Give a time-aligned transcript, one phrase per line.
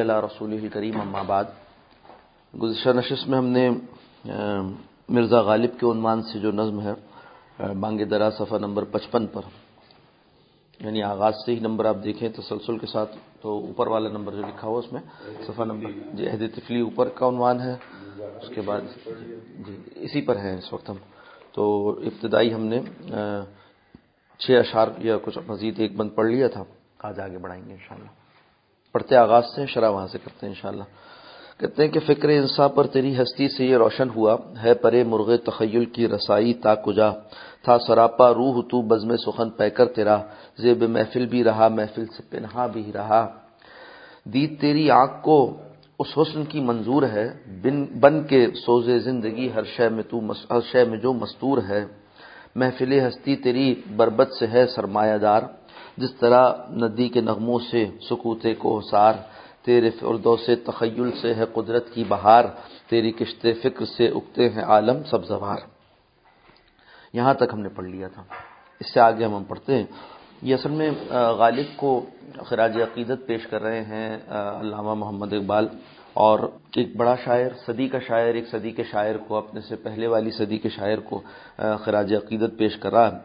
[0.00, 1.44] اللہ رسول کریم، اما بعد۔
[2.62, 3.70] گزشتہ نشست میں ہم نے
[5.08, 6.92] مرزا غالب کے عنوان سے جو نظم ہے
[7.80, 9.42] بانگ درا صفحہ نمبر پچپن پر۔
[10.80, 14.40] یعنی آغاز سے ہی نمبر آپ دیکھیں تسلسل کے ساتھ، تو اوپر والا نمبر جو
[14.40, 15.00] لکھا ہوا اس میں،
[15.46, 17.76] صفحہ نمبر جی عہد تفلی اوپر کا عنوان ہے۔
[18.42, 18.80] اس کے بعد
[19.66, 20.96] جی اسی پر ہے اس وقت ہم۔
[21.52, 22.80] تو ابتدائی ہم نے
[24.38, 26.64] چھ اشعار یا کچھ مزید ایک بند پڑھ لیا تھا۔
[26.98, 28.19] آج آگے بڑھائیں گے انشاءاللہ۔
[28.92, 30.84] پڑھتے آغاز سے شرح وہاں سے کرتے ہیں انشاءاللہ۔
[31.58, 35.36] کہتے ہیں کہ فکر انسا پر تیری ہستی سے یہ روشن ہوا، ہے پرے مرغ
[35.36, 37.10] تخیل کی رسائی تا کجا؟
[37.62, 40.18] تھا سراپا روح تو بزم سخن پہ کر تیرا،
[40.58, 43.26] زیب محفل بھی رہا، محفل سے پنہا بھی رہا۔
[44.24, 45.56] دید تیری آنکھ کو
[45.98, 47.28] اس حسن کی منظور ہے،
[47.62, 51.84] بن بن کے سوزے زندگی ہر شے میں تو ہر شے میں جو مستور ہے۔
[52.54, 55.42] محفل ہستی تیری بربت سے ہے سرمایہ دار۔
[56.00, 59.12] جس طرح ندی کے نغموں سے، سکوتے کو حسار
[59.62, 62.44] تیرے فردو سے تخیل سے ہے قدرت کی بہار،
[62.88, 65.56] تیری کشت فکر سے اگتے ہیں عالم سب زوار۔
[67.12, 68.22] یہاں تک ہم نے پڑھ لیا تھا۔
[68.80, 69.86] اس سے آگے ہم ہم پڑھتے ہیں۔
[70.42, 72.06] یہ اصل میں غالب کو
[72.46, 74.18] خراج عقیدت پیش کر رہے ہیں
[74.60, 75.68] علامہ محمد اقبال۔
[76.12, 76.38] اور
[76.76, 80.30] ایک بڑا شاعر، صدی کا شاعر، ایک صدی کے شاعر کو اپنے سے پہلے والی
[80.30, 81.20] صدی کے شاعر کو
[81.84, 83.16] خراج عقیدت پیش کر رہا ہے۔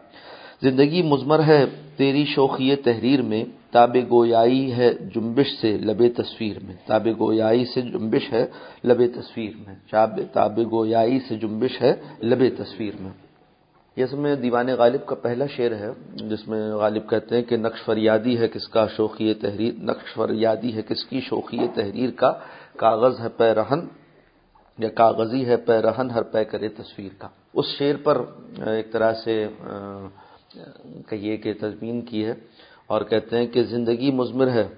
[0.62, 1.64] زندگی مزمر ہے،
[1.96, 7.80] تیری شوخی تحریر میں تاب گویائی ہے جنبش سے لب تصویر میں۔ تاب گویائی سے
[7.82, 8.46] جنبش ہے،
[8.84, 9.74] لب تصویر میں۔
[10.32, 13.10] تاب گویائی سے جنبش ہے، لب تصویر میں۔
[13.96, 17.84] یہ میں دیوان غالب کا پہلا شعر ہے، جس میں غالب کہتے ہیں کہ نقش
[17.84, 22.32] فریادی ہے کس کا شوخی تحریر، نقش فریادی ہے کس کی شوخی تحریر کا۔
[22.76, 23.80] کاغذ ہے پہ رہن
[24.78, 28.22] یا کاغذی ہے پہ رہن ہر پے کرے تصویر کا۔ اس شعر پر
[28.66, 29.46] ایک طرح سے
[31.08, 32.32] کہیے کہ تزمین کی ہے
[32.86, 34.68] اور کہتے ہیں کہ زندگی مزمر ہے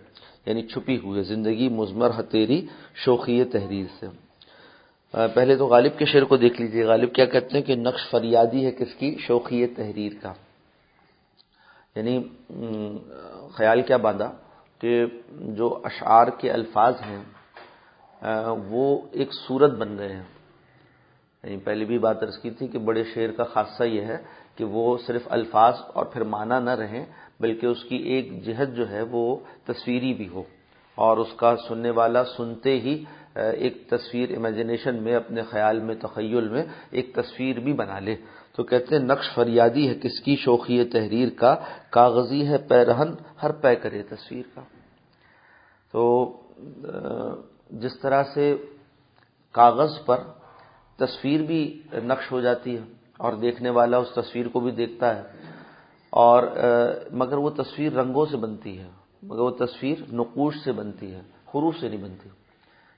[0.46, 4.06] یعنی چھپی ہوئی زندگی مزمر ہے تیری شوخی تحریر سے۔
[5.34, 8.66] پہلے تو غالب کے شعر کو دیکھ لیجیے۔ غالب کیا کہتے ہیں کہ نقش فریادی
[8.66, 10.32] ہے کس کی؟ شوخی تحریر کا۔
[11.96, 12.22] یعنی
[13.54, 14.32] خیال کیا باندھا
[14.78, 17.22] کہ جو اشعار کے الفاظ ہیں
[18.68, 20.37] وہ ایک صورت بن گئے ہیں۔
[21.48, 24.16] یعنی پہلے بھی بات عرض کی تھی کہ بڑے شعر کا خاصہ یہ ہے
[24.56, 27.06] کہ وہ صرف الفاظ اور پھر معنی نہ رہیں،
[27.40, 30.42] بلکہ اس کی ایک جہت جو ہے وہ تصویری بھی ہو۔
[30.94, 33.04] اور اس کا سننے والا سنتے ہی
[33.34, 38.16] ایک تصویر امیجنیشن میں، اپنے خیال میں، تخیل میں ایک تصویر بھی بنا لے۔
[38.56, 41.56] تو کہتے ہیں، نقش فریادی ہے کس کی شوخی تحریر کا؟
[41.90, 43.10] کاغذی ہے پیرہن،
[43.42, 44.60] ہر پے کرے تصویر کا۔
[45.92, 46.32] تو
[47.70, 48.56] جس طرح سے
[49.52, 50.18] کاغذ پر
[50.98, 52.82] تصویر بھی نقش ہو جاتی ہے
[53.18, 55.22] اور دیکھنے والا اس تصویر کو بھی دیکھتا ہے
[56.10, 56.42] اور
[57.10, 58.88] مگر وہ تصویر رنگوں سے بنتی ہے،
[59.22, 61.20] مگر وہ تصویر نقوش سے بنتی ہے
[61.54, 62.28] حروف سے نہیں بنتی۔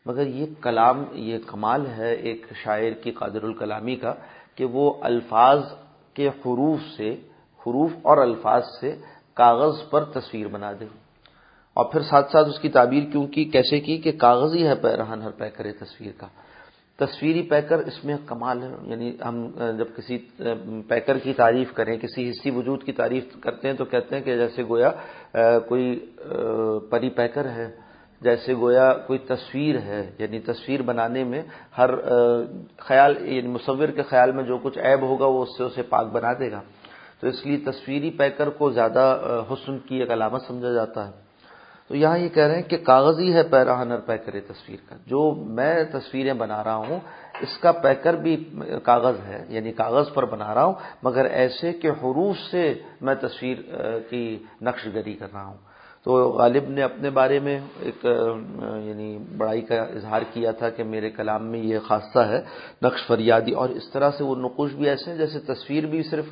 [0.06, 4.14] مگر یہ کلام، یہ کمال ہے ایک شاعر کی قادر الکلامی کا
[4.54, 5.60] کہ وہ الفاظ
[6.14, 7.10] کے حروف سے
[7.60, 8.96] حروف اور الفاظ سے
[9.34, 10.84] کاغذ پر تصویر بنا دے۔
[11.74, 14.74] اور پھر ساتھ ساتھ اس کی تعبیر کیوں کی، کیسے کی کہ کاغذ ہی ہے
[14.74, 16.26] پیرہن ہر پے کرے تصویر کا۔
[17.00, 20.18] تصویری پیکر اس میں کمال ہے۔ یعنی ہم جب کسی
[20.88, 24.36] پیکر کی تعریف کریں، کسی حصی وجود کی تعریف کرتے ہیں تو کہتے ہیں کہ
[24.36, 24.90] جیسے گویا
[25.68, 26.14] کوئی
[26.90, 27.70] پری پیکر ہے،
[28.20, 31.42] جیسے گویا کوئی تصویر ہے۔ یعنی تصویر بنانے میں
[31.78, 31.90] ہر
[32.78, 36.06] خیال یعنی مصور کے خیال میں جو کچھ عیب ہوگا وہ اس سے، اسے پاک
[36.06, 36.60] بنا دے گا۔
[37.20, 39.04] تو اس لیے تصویری پیکر کو زیادہ
[39.52, 41.29] حسن کی ایک علامت سمجھا جاتا ہے۔
[41.90, 45.74] تو یہاں یہ کہہ رہے ہیں کہ کاغذی ہے پیراہنر پیکر تصویر کا۔ جو میں
[45.92, 47.00] تصویریں بنا رہا ہوں،
[47.40, 48.34] اس کا پیکر بھی
[48.84, 52.62] کاغذ ہے یعنی کاغذ پر بنا رہا ہوں، مگر ایسے کہ حروف سے
[53.00, 53.58] میں تصویر
[54.10, 54.24] کی
[54.62, 55.58] نقش گری کر رہا ہوں۔
[56.04, 58.06] تو غالب نے اپنے بارے میں ایک
[58.84, 62.40] یعنی بڑائی کا اظہار کیا تھا کہ میرے کلام میں یہ خاصہ ہے،
[62.82, 66.26] نقش فریادی، اور اس طرح سے وہ نقوش بھی ایسے ہیں جیسے تصویر بھی صرف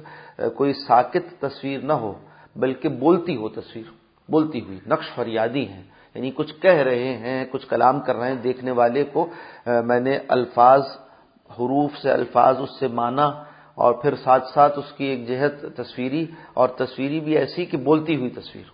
[0.56, 2.14] کوئی ساکت تصویر نہ ہو،
[2.56, 5.82] بلکہ بولتی ہو تصویر۔ بولتی ہوئی، نقش فریادی ہیں۔
[6.14, 9.26] یعنی کچھ کہہ رہے ہیں، کچھ کلام کر رہے ہیں دیکھنے والے کو
[9.66, 10.82] میں نے الفاظ،
[11.50, 13.26] حروف سے الفاظ اس سے مانا
[13.74, 18.16] اور پھر ساتھ ساتھ اس کی ایک جہت تصویری اور تصویری بھی ایسی کہ بولتی
[18.16, 18.70] ہوئی تصویر،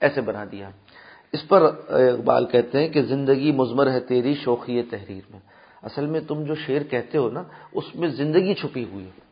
[0.00, 0.70] ایسے بنا دیا۔
[1.32, 5.40] اس پر اقبال کہتے ہیں کہ زندگی مزمر ہے تیری شوخی تحریر میں۔
[5.82, 7.42] اصل میں تم جو شعر کہتے ہو نا،
[7.72, 9.29] اس میں زندگی چھپی ہوئی ہے۔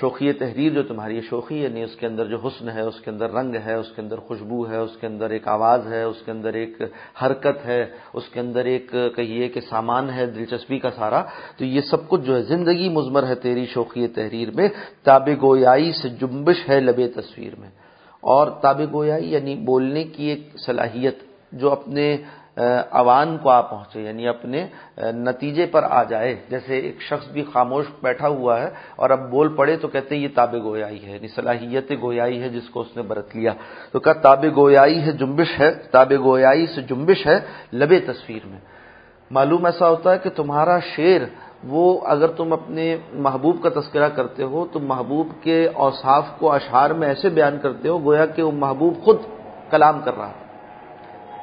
[0.00, 3.30] شوخی تحریر جو تمہاری شوخی یعنی اس کے اندر جو حسن ہے، اس کے اندر
[3.30, 6.30] رنگ ہے، اس کے اندر خوشبو ہے، اس کے اندر ایک آواز ہے، اس کے
[6.30, 6.82] اندر ایک
[7.22, 11.22] حرکت ہے، اس کے اندر ایک کہیے کہ سامان ہے، دلچسپی کا سارا
[11.56, 14.68] تو یہ سب کچھ جو ہے، زندگی مزمر ہے تیری شوخی تحریر میں۔
[15.02, 17.70] تاب گویائی سے جنبش ہے لب تصویر میں۔
[18.20, 21.18] اور تاب گویائی یعنی بولنے کی ایک صلاحیت
[21.52, 22.16] جو اپنے
[22.56, 24.66] اوان کو آ پہنچے یعنی اپنے
[24.98, 29.48] نتیجے پر آ جائے۔ جیسے ایک شخص بھی خاموش بیٹھا ہوا ہے اور اب بول
[29.56, 32.96] پڑے تو کہتے ہیں یہ تاب گویائی ہے یعنی صلاحیت گویائی ہے جس کو اس
[32.96, 33.52] نے برت لیا۔
[33.92, 37.38] تو کہا تاب گویائی ہے، جنبش ہے تاب گویائی سے جنبش ہے
[37.72, 38.58] لبے تصویر میں۔
[39.30, 41.20] معلوم ایسا ہوتا ہے کہ تمہارا شعر،
[41.64, 46.90] وہ اگر تم اپنے محبوب کا تذکرہ کرتے ہو تو محبوب کے اوصاف کو اشعار
[46.90, 49.18] میں ایسے بیان کرتے ہو گویا کہ وہ محبوب خود
[49.70, 50.32] کلام کر رہا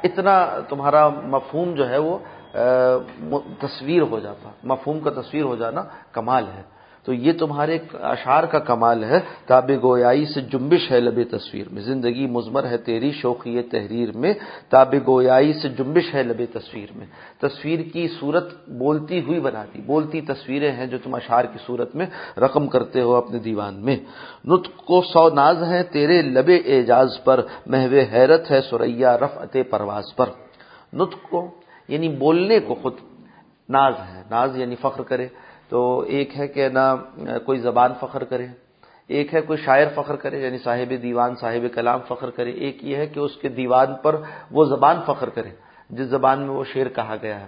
[0.04, 0.36] اتنا
[0.68, 2.18] تمہارا مفہوم جو ہے وہ
[3.60, 5.82] تصویر ہو جاتا، مفہوم کا تصویر ہو جانا
[6.12, 6.62] کمال ہے۔
[7.04, 11.82] تو یہ تمہارے اشعار کا کمال ہے۔ تاب گویائی سے جنبش ہے لب تصویر میں۔
[11.82, 14.34] زندگی مزمر ہے تیری شوقی تحریر میں۔
[14.68, 17.06] تاب گویائی سے جنبش ہے لب تصویر میں۔
[17.40, 21.94] تصویر کی صورت بولتی ہوئی بنا دی بولتی تصویریں ہیں جو تم اشعار کی صورت
[21.94, 22.06] میں
[22.38, 23.96] رقم کرتے ہو اپنے دیوان میں۔
[24.44, 30.16] نطق کو سو ناز ہیں تیرے لب اعجاز پر۔ محو حیرت ہے سریا رفعت پرواز
[30.16, 30.26] پر۔
[30.92, 31.50] نطق کو
[31.88, 32.92] یعنی بولنے کو خود
[33.68, 35.28] ناز ہے۔ ناز یعنی فخر کرے۔
[35.72, 35.80] تو
[36.14, 36.86] ایک ہے کہ نہ
[37.44, 38.46] کوئی زبان فخر کرے،
[39.10, 42.96] ایک ہے کوئی شاعر فخر کرے یعنی صاحب دیوان، صاحب کلام فخر کرے، ایک یہ
[42.96, 44.16] ہے کہ اس کے دیوان پر
[44.50, 45.50] وہ زبان فخر کرے،
[45.90, 47.46] جس زبان میں وہ شعر کہا گیا ہے،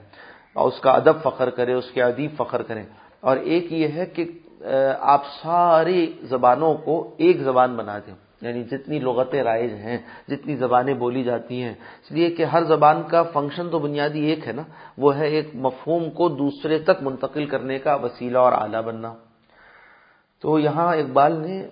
[0.57, 2.85] اور اس کا ادب فخر کرے، اس کے ادیب فخر کریں
[3.21, 4.25] اور ایک یہ ہے کہ
[5.13, 9.99] آپ ساری زبانوں کو ایک زبان بنا دیں۔ یعنی جتنی لغتیں رائج ہیں،
[10.29, 14.47] جتنی زبانیں بولی جاتی ہیں۔ اس لیے کہ ہر زبان کا فنکشن تو بنیادی ایک
[14.47, 14.63] ہے نا،
[14.99, 19.15] وہ ہے ایک مفہوم کو دوسرے تک منتقل کرنے کا وسیلہ اور آلہ بننا۔
[20.45, 21.67] تو یہاں اقبال نے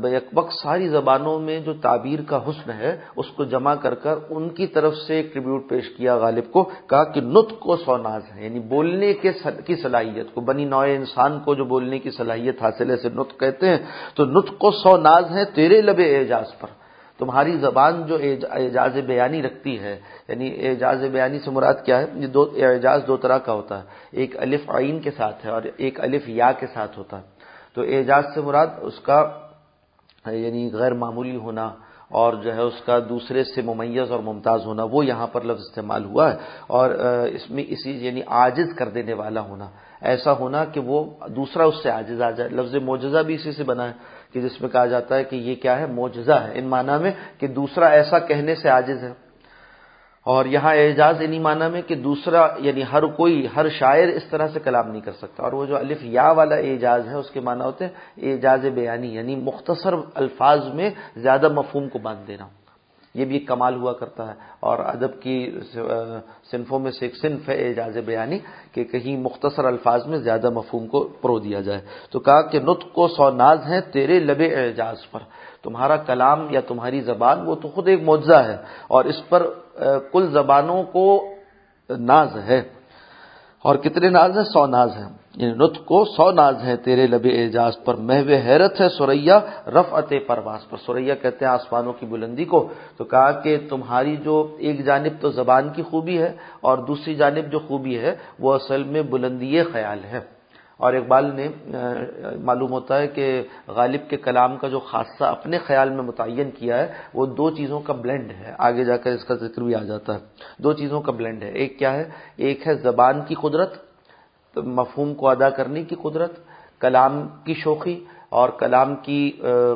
[0.00, 4.18] بیک وقت ساری زبانوں میں جو تعبیر کا حسن ہے، اس کو جمع کر کر
[4.30, 8.22] ان کی طرف سے ایک ٹریبیوٹ پیش کیا غالب کو، کہا کہ نت کو سوناز
[8.34, 9.32] ہے یعنی بولنے کے
[9.66, 13.68] کی صلاحیت کو، بنی نوع انسان کو جو بولنے کی صلاحیت حاصل ہے نت کہتے
[13.68, 13.78] ہیں۔
[14.14, 16.68] تو نت کو سو ناز ہے تیرے لب اعجاز پر۔
[17.18, 18.18] تمہاری زبان جو
[18.50, 23.16] اعجاز بیانی رکھتی ہے یعنی اعجاز بیانی سے مراد کیا ہے؟ یہ دو، اعجاز دو
[23.16, 26.66] طرح کا ہوتا ہے۔ ایک الف عین کے ساتھ ہے اور ایک الف یا کے
[26.74, 27.33] ساتھ ہوتا ہے۔
[27.74, 29.18] تو اعجاز سے مراد اس کا
[30.26, 31.66] یعنی غیر معمولی ہونا
[32.10, 35.60] اور جو ہے اس کا دوسرے سے ممیز اور ممتاز ہونا، وہ یہاں پر لفظ
[35.60, 36.36] استعمال ہوا ہے
[36.66, 36.90] اور
[37.34, 39.66] اس میں اسی یعنی عاجز کر دینے والا ہونا،
[40.00, 41.04] ایسا ہونا کہ وہ
[41.36, 43.92] دوسرا اس سے عاجز آ جائے۔ لفظ معجزہ بھی اسی سے بنا ہے
[44.32, 47.12] کہ جس میں کہا جاتا ہے کہ یہ کیا ہے؟ معجزہ ہے، ان معنی میں
[47.38, 49.12] کہ دوسرا ایسا کہنے سے عاجز ہے۔
[50.24, 54.48] اور یہاں اعجاز انہی معنی میں کہ دوسرا یعنی ہر کوئی، ہر شاعر اس طرح
[54.48, 57.40] سے کلام نہیں کر سکتا۔ اور وہ جو الف یا والا اعجاز ہے، اس کے
[57.40, 57.92] معنی ہوتے ہیں
[58.32, 62.46] اعجاز بیانی یعنی مختصر الفاظ میں زیادہ مفہوم کو باندھ دینا۔
[63.14, 65.58] یہ بھی ایک کمال ہوا کرتا ہے۔ اور ادب کی
[66.50, 68.38] صنفوں میں سے ایک صنف ہے اعجاز بیانی،
[68.72, 71.80] کہ کہیں مختصر الفاظ میں زیادہ مفہوم کو پرو دیا جائے۔
[72.10, 75.20] تو کہا کہ نطق کو سو ناز ہیں تیرے لب اعجاز پر۔
[75.64, 78.56] تمہارا کلام یا تمہاری زبان وہ تو خود ایک معجزہ ہے
[78.88, 79.46] اور اس پر
[80.12, 81.28] کل زبانوں کو
[81.90, 82.62] ناز ہے۔
[83.62, 87.26] اور کتنے ناز ہیں؟ سو ناز ہیں۔ یعنی نطق کو سو ناز ہیں۔ تیرے لب
[87.32, 92.44] اعجاز پر محو حیرت ہے سوریا رفعت پرواز پر۔ سوریا کہتے ہیں آسمانوں کی بلندی
[92.44, 97.14] کو۔ تو کہا کہ تمہاری جو ایک جانب تو زبان کی خوبی ہے اور دوسری
[97.14, 100.33] جانب جو خوبی ہے، وہ اصل میں بلندی خیال ہے۔
[100.76, 101.48] اور اقبال نے
[102.44, 106.78] معلوم ہوتا ہے کہ غالب کے کلام کا جو خاصہ اپنے خیال میں متعین کیا
[106.78, 109.82] ہے، وہ دو چیزوں کا بلینڈ ہے۔ آگے جا کر اس کا ذکر بھی آ
[109.84, 110.20] جاتا ہے۔
[110.58, 112.04] دو چیزوں کا بلینڈ ہے۔ ایک کیا ہے؟
[112.36, 113.72] ایک ہے زبان کی قدرت
[114.56, 116.32] مفہوم کو ادا کرنے کی قدرت،
[116.80, 119.30] کلام کی شوخی اور کلام کی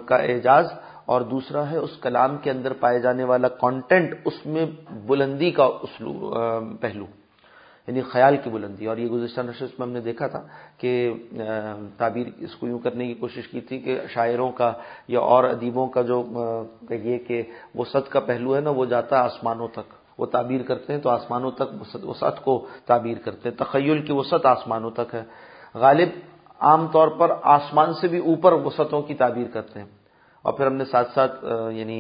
[0.07, 0.67] کا اعجاز،
[1.07, 4.67] اور دوسرا ہے اس کلام کے اندر پائے جانے والا کانٹینٹ اس میں
[5.07, 5.69] بلندی کا
[6.81, 7.05] پہلو۔
[7.89, 8.87] یعنی خیال کی بلندی.
[8.87, 10.41] اور یہ گزشتہ نشست میں ہم نے دیکھا تھا
[10.79, 10.91] کہ
[11.99, 14.73] تعبیر اس کو یوں کرنے کی کوشش کی تھی کہ شاعروں کا
[15.09, 16.23] یا اور ادیبوں کا جو
[16.91, 17.43] یہ کہ
[17.75, 19.89] وہ ست کا پہلو ہے نا، وہ جاتا ہے آسمانوں تک.
[20.19, 21.69] وہ تعبیر کرتے ہیں تو آسمانوں تک
[22.05, 22.55] وسعت کو
[22.87, 23.57] تعبیر کرتے ہیں.
[23.57, 25.23] تخیل کی وسعت آسمانوں تک ہے.
[25.75, 26.09] غالب
[26.61, 29.87] عام طور پر آسمان سے بھی اوپر وسعتوں کی تعبیر کرتے ہیں.
[30.49, 31.99] اور پھر ہم نے ساتھ ساتھ یعنی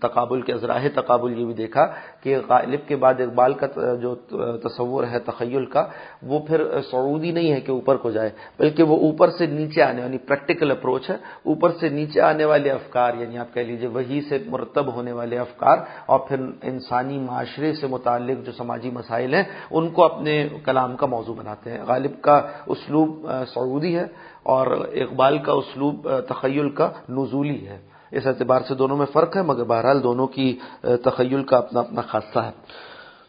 [0.00, 1.84] تقابل کے ذرائع تقابل یہ بھی دیکھا
[2.22, 3.66] کہ غالب کے بعد اقبال کا
[4.02, 4.14] جو
[4.62, 5.84] تصور ہے تخیل کا،
[6.22, 10.02] وہ پھر سعودی نہیں ہے کہ اوپر کو جائے، بلکہ وہ اوپر سے نیچے آنے
[10.02, 14.20] یعنی پریکٹیکل اپروچ ہے، اوپر سے نیچے آنے والے افکار یعنی آپ کہہ لیجیے وہی
[14.28, 19.44] سے مرتب ہونے والے افکار اور پھر انسانی معاشرے سے متعلق جو سماجی مسائل ہیں،
[19.70, 24.06] ان کو اپنے کلام کا موضوع بناتے ہیں۔ غالب کا اسلوب سعودی ہے
[24.44, 27.78] اور اقبال کا اسلوب تخیل کا نزولی ہے۔
[28.10, 32.00] اس اعتبار سے دونوں میں فرق ہے، مگر بہرحال دونوں کی تخیل کا اپنا اپنا
[32.00, 32.50] خاصہ ہے۔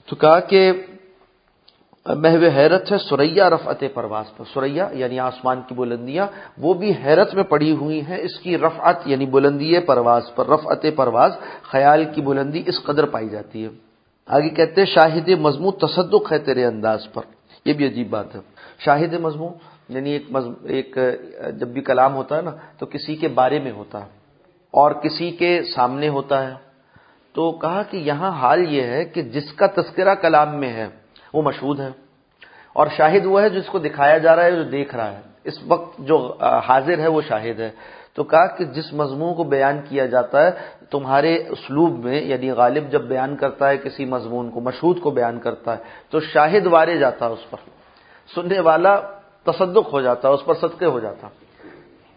[0.05, 0.71] تو کہا کہ
[2.05, 7.33] محو حیرت ہے سوریا رفعت پرواز پر۔ سوریا یعنی آسمان کی بلندیاں، وہ بھی حیرت
[7.33, 11.31] میں پڑی ہوئی ہیں۔ اس کی رفعت یعنی بلندی پرواز پر، رفعت پرواز
[11.61, 13.69] خیال کی بلندی اس قدر پائی جاتی ہے۔
[14.25, 17.21] آگے کہتے ہیں، شاہد مضمون تصدق ہے تیرے انداز پر۔
[17.65, 18.39] یہ بھی عجیب بات ہے۔
[18.79, 19.53] شاہد مضمون
[19.89, 20.25] یعنی ایک
[20.63, 20.97] ایک،
[21.59, 24.09] جب بھی کلام ہوتا ہے نا، تو کسی کے بارے میں ہوتا ہے
[24.71, 26.53] اور کسی کے سامنے ہوتا ہے۔
[27.33, 30.87] تو کہا کہ یہاں حال یہ ہے کہ جس کا تذکرہ کلام میں ہے،
[31.33, 31.89] وہ مشہود ہے
[32.73, 35.53] اور شاہد وہ ہے جس کو دکھایا جا رہا ہے، جو دیکھ رہا ہے۔ اس
[35.67, 37.69] وقت جو حاضر ہے، وہ شاہد ہے۔
[38.13, 40.51] تو کہا کہ جس مضمون کو بیان کیا جاتا ہے،
[40.89, 45.39] تمہارے اسلوب میں یعنی غالب جب بیان کرتا ہے، کسی مضمون کو، مشہود کو بیان
[45.39, 47.57] کرتا ہے، تو شاہد وارے جاتا ہے اس پر۔
[48.35, 49.01] سننے والا
[49.45, 51.27] تصدق ہو جاتا، اس پر صدقے ہو جاتا۔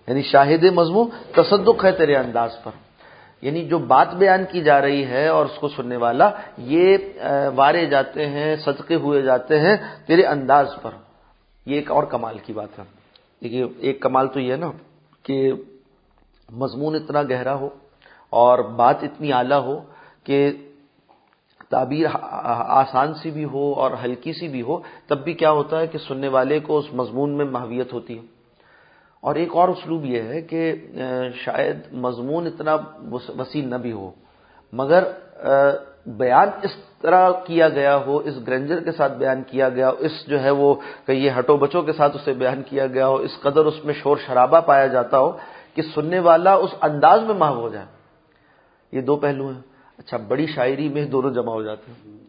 [0.09, 2.71] یعنی شاہد مضمون، تصدق ہے تیرے انداز پر۔
[3.43, 6.97] یعنی جو بات بیان کی جا رہی ہے اور اس کو سننے والا، یہ
[7.55, 10.91] وارے جاتے ہیں، صدقے ہوئے جاتے ہیں تیرے انداز پر۔
[11.67, 12.85] یہ ایک اور کمال کی بات ہے۔
[13.43, 14.71] دیکھیے، ایک کمال تو یہ ہے نا
[15.23, 15.53] کہ
[16.51, 17.69] مضمون اتنا گہرا ہو
[18.31, 19.81] اور بات اتنی اعلیٰ ہو
[20.25, 20.53] کہ
[21.71, 22.07] تعبیر
[22.83, 25.99] آسان سی بھی ہو اور ہلکی سی بھی ہو، تب بھی کیا ہوتا ہے کہ
[25.99, 28.25] سننے والے کو اس مضمون میں محویت ہوتی ہے۔
[29.21, 30.61] اور ایک اور اسلوب یہ ہے کہ
[31.35, 32.77] شاید مضمون اتنا
[33.39, 34.11] وسیع نہ بھی ہو،
[34.73, 35.03] مگر
[36.07, 40.13] بیان اس طرح کیا گیا ہو، اس گرنجر کے ساتھ بیان کیا گیا ہو اس
[40.27, 40.75] جو ہے وہ
[41.07, 44.17] کہیے ہٹو بچوں کے ساتھ اسے بیان کیا گیا ہو، اس قدر اس میں شور
[44.27, 45.31] شرابہ پایا جاتا ہو
[45.75, 47.87] کہ سننے والا اس انداز میں محو ہو جائے۔
[48.93, 49.68] یہ دو پہلو ہیں۔
[49.99, 52.28] اچھا بڑی شاعری میں دونوں جمع ہو جاتے ہیں۔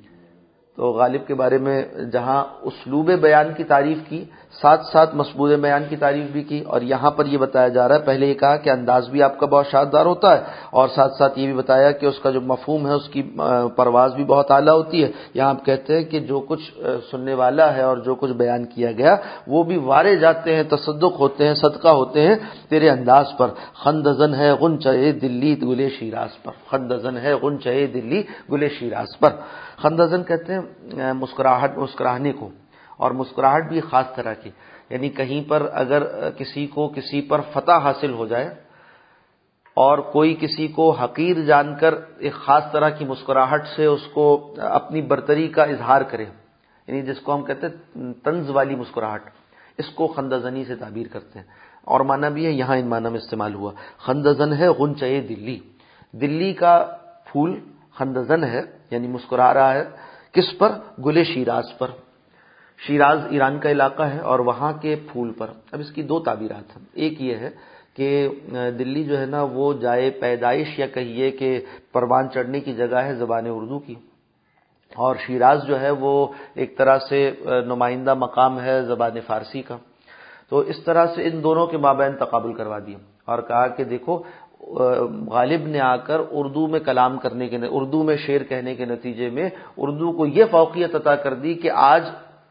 [0.79, 1.77] تو غالب کے بارے میں
[2.12, 4.24] جہاں اسلوب بیان کی تعریف کی،
[4.62, 7.95] ساتھ ساتھ مسبود بیان کی تعریف بھی کی، اور یہاں پر یہ بتایا جا رہا
[7.95, 11.13] ہے، پہلے یہ کہا کہ انداز بھی آپ کا بہت شاندار ہوتا ہے، اور ساتھ
[11.17, 13.21] ساتھ یہ بھی بتایا کہ اس کا جو مفہوم ہے، اس کی
[13.75, 16.65] پرواز بھی بہت اعلیٰ ہوتی ہے۔ یہاں آپ کہتے ہیں کہ جو کچھ
[17.12, 19.15] سننے والا ہے اور جو کچھ بیان کیا گیا،
[19.48, 22.36] وہ بھی وارے جاتے ہیں، تصدق ہوتے ہیں، صدقہ ہوتے ہیں
[22.69, 23.48] تیرے انداز پر۔
[23.83, 29.19] خندزن ہے غن چے دلی گلے شیراز پر۔ خندزن ہے غن چے دلی گلے شیراز
[29.19, 29.31] پر۔
[29.81, 32.50] خندزن کہتے ہیں مسکراہٹ، مسکراہنے کو۔
[32.98, 34.50] اور مسکراہٹ بھی خاص طرح کی۔
[34.89, 38.50] یعنی کہیں پر اگر کسی کو کسی پر فتح حاصل ہو جائے
[39.74, 44.55] اور کوئی کسی کو حقیر جان کر ایک خاص طرح کی مسکراہٹ سے اس کو
[44.57, 46.25] اپنی برتری کا اظہار کرے
[46.88, 49.21] یعنی جس کو ہم کہتے ہیں طنز والی مسکراہٹ،
[49.77, 51.45] اس کو خندزنی سے تعبیر کرتے ہیں۔
[51.83, 55.59] اور مانا بھی ہے، یہاں ان معنی میں استعمال ہوا۔ خندزن ہے غنچے دلی۔
[56.12, 56.98] دلی کا
[57.31, 57.59] پھول
[57.99, 59.83] خندزن ہے یعنی مسکرا رہا ہے،
[60.31, 60.71] کس پر؟
[61.05, 61.87] گلے شیراز پر۔
[62.87, 66.77] شیراز ایران کا علاقہ ہے اور وہاں کے پھول پر۔ اب اس کی دو تعبیرات
[66.77, 67.49] ہیں۔ ایک یہ ہے
[67.93, 68.29] کہ،
[68.79, 73.15] دلی جو ہے نا، وہ جائے پیدائش یا کہیے کہ پروان چڑھنے کی جگہ ہے
[73.15, 73.95] زبان اردو کی۔
[74.95, 77.31] اور شیراز جو ہے، وہ ایک طرح سے،
[77.65, 79.77] نمائندہ مقام ہے زبان فارسی کا۔
[80.49, 84.21] تو اس طرح سے ان دونوں کے مابین تقابل کروا دیا اور کہا کہ دیکھو
[85.31, 89.29] غالب نے آ کر اردو میں کلام کرنے کے اردو میں شعر کہنے کے نتیجے
[89.29, 92.03] میں اردو کو یہ فوقیت عطا کر دی کہ آج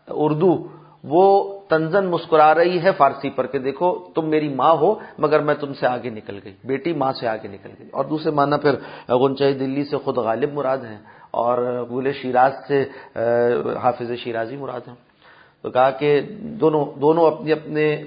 [0.08, 0.68] اردو
[1.04, 5.54] وہ تنزن مسکرا رہی ہے فارسی پر کہ دیکھو تم میری ماں ہو مگر میں
[5.54, 8.74] تم سے آگے نکل گئی، بیٹی ماں سے آگے نکل گئی۔ اور دوسرے مانا پھر
[9.08, 10.98] گنچائی دلی سے خود غالب مراد ہیں
[11.30, 12.84] اور گل شیراز سے
[13.82, 14.94] حافظ شیرازی مراد ہیں۔
[15.62, 16.20] تو کہا کہ
[16.60, 18.02] دونوں دونوں اپنے اپنے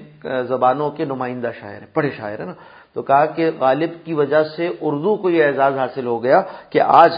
[0.48, 2.54] زبانوں کے نمائندہ شاعر ہیں، پڑھے شاعر ہیں نا۔
[2.96, 6.80] تو کہا کہ غالب کی وجہ سے اردو کو یہ اعزاز حاصل ہو گیا کہ
[6.80, 7.12] آج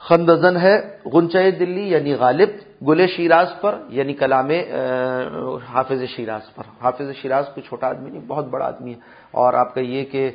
[0.00, 0.76] خندزن ہے
[1.14, 2.50] گنچے دلی یعنی غالب
[2.82, 4.50] گل شیراز پر یعنی کلام
[5.68, 8.98] حافظ شیراز پر۔ حافظ شیراز کوئی چھوٹا آدمی نہیں، بہت بڑا آدمی ہے۔
[9.30, 10.30] اور آپ کا یہ کہ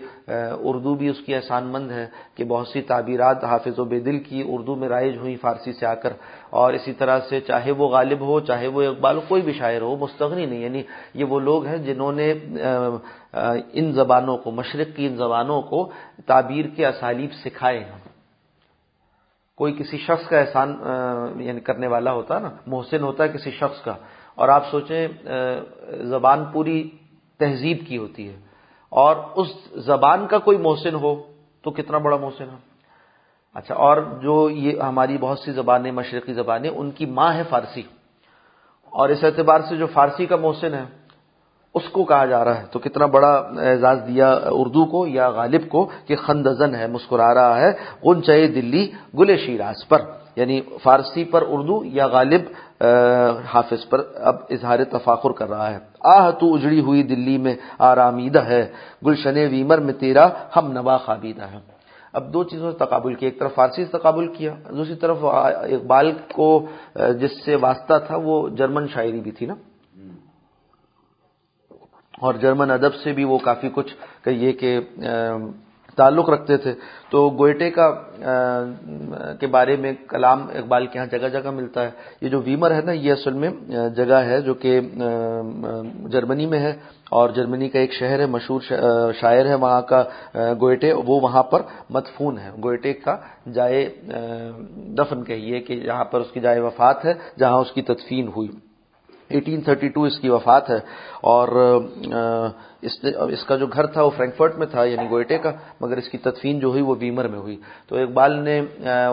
[0.62, 4.20] اردو بھی اس کی احسان مند ہے کہ بہت سی تعبیرات حافظ و بے دل
[4.20, 6.14] کی اردو میں رائج ہوئی فارسی سے آ کر۔
[6.50, 9.82] اور اسی طرح سے چاہے وہ غالب ہو، چاہے وہ اقبال ہو، کوئی بھی شاعر
[9.82, 10.84] ہو مستغنی نہیں۔ یعنی
[11.14, 12.34] یہ وہ لوگ ہیں جنہوں نے
[13.74, 15.92] ان زبانوں کو، مشرق کی ان زبانوں کو
[16.26, 18.01] تعبیر کے اسالیب سکھائے ہیں۔
[19.62, 20.70] کوئی کسی شخص کا احسان
[21.40, 23.94] یعنی کرنے والا ہوتا نا، محسن ہوتا ہے کسی شخص کا،
[24.38, 25.08] اور آپ سوچیں
[26.10, 26.78] زبان پوری
[27.40, 28.38] تہذیب کی ہوتی ہے،
[28.92, 29.50] اور اس
[29.86, 31.14] زبان کا کوئی محسن ہو
[31.64, 32.60] تو کتنا بڑا محسن ہے۔
[33.56, 37.84] اچھا اور جو یہ ہماری بہت سی زبانیں، مشرقی زبانیں، ان کی ماں ہے فارسی،
[38.94, 40.86] اور اس اعتبار سے جو فارسی کا محسن ہے
[41.74, 43.32] اس کو کہا جا رہا ہے۔ تو کتنا بڑا
[43.70, 47.72] اعزاز دیا اردو کو یا غالب کو کہ خندزن ہے، مسکرا رہا ہے
[48.04, 50.02] ان دلی گل شیراز پر۔
[50.36, 52.42] یعنی فارسی پر اردو یا غالب
[53.54, 58.40] حافظ پر اب اظہار تفاخر کر رہا ہے۔ آہ، تو اجڑی ہوئی دلی میں آرامیدہ
[58.40, 58.72] ہے۔
[59.06, 61.60] گلشن ویمر میں تیرا ہم نوا خابیدہ ہے۔
[62.14, 66.12] اب دو چیزوں سے تقابل کیا، ایک طرف فارسی سے تقابل کیا، دوسری طرف اقبال
[66.34, 69.54] کو جس سے واسطہ تھا وہ جرمن شاعری بھی تھی نا۔
[72.22, 74.80] اور جرمن ادب سے بھی وہ کافی کچھ کہیے کہ
[75.96, 76.74] تعلق رکھتے تھے۔
[77.10, 77.90] تو گوئٹے کا
[79.40, 82.82] کے بارے میں کلام اقبال کے یہاں جگہ جگہ ملتا ہے۔ یہ جو ویمر ہے
[82.86, 83.50] نا، یہ اصل میں
[83.96, 84.80] جگہ ہے جو کہ
[86.12, 86.74] جرمنی میں ہے۔
[87.18, 88.62] اور جرمنی کا ایک شہر ہے، مشہور
[89.22, 90.04] شاعر ہے وہاں کا
[90.62, 93.18] گوئٹے۔ وہ وہاں پر مدفون ہے۔ گوئٹے کا
[93.54, 93.90] جائے
[94.98, 98.71] دفن کہیے کہ جہاں پر اس کی جائے وفات ہے، جہاں اس کی تدفین ہوئی۔
[99.34, 100.80] ایٹین تھرٹی ٹو اس کی وفات ہے
[101.32, 101.48] اور
[102.82, 106.08] اس اس کا جو گھر تھا وہ فرینکفرٹ میں تھا یعنی گوئٹے کا، مگر اس
[106.10, 107.58] کی تدفین جو ہوئی وہ بیمر میں ہوئی۔
[107.88, 108.60] تو اقبال نے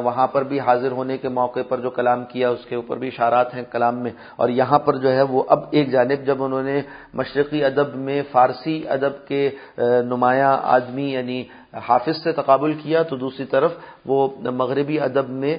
[0.05, 3.09] وہاں پر بھی حاضر ہونے کے موقع پر جو کلام کیا، اس کے اوپر بھی
[3.09, 6.63] اشارات ہیں کلام میں، اور یہاں پر جو ہے وہ اب ایک جانب جب انہوں
[6.63, 6.81] نے
[7.15, 9.49] مشرقی ادب میں فارسی ادب کے
[10.05, 11.43] نمایاں آدمی یعنی
[11.87, 13.73] حافظ سے تقابل کیا تو دوسری طرف
[14.07, 15.57] وہ مغربی ادب میں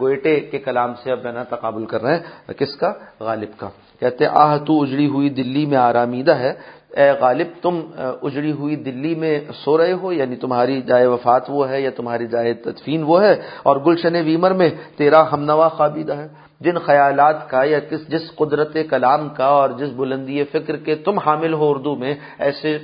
[0.00, 3.68] گوئٹے کے کلام سے اب نا تقابل کر رہے ہیں۔ کس کا؟ غالب کا۔
[4.00, 6.52] کہتے آہ، تو اجڑی ہوئی دلی میں آرامیدہ ہے۔
[6.96, 7.80] اے غالب، تم
[8.22, 12.26] اجڑی ہوئی دلی میں سو رہے ہو؟ یعنی تمہاری جائے وفات وہ ہے یا تمہاری
[12.26, 17.62] جائے تدفین وہ ہے؟ اور گلشن ویمر میں تیرا ہمنوا خوابیدہ ہے۔ جن خیالات کا
[17.64, 21.94] یا کس جس قدرت کلام کا اور جس بلندی فکر کے تم حامل ہو اردو
[21.96, 22.78] میں، ایسے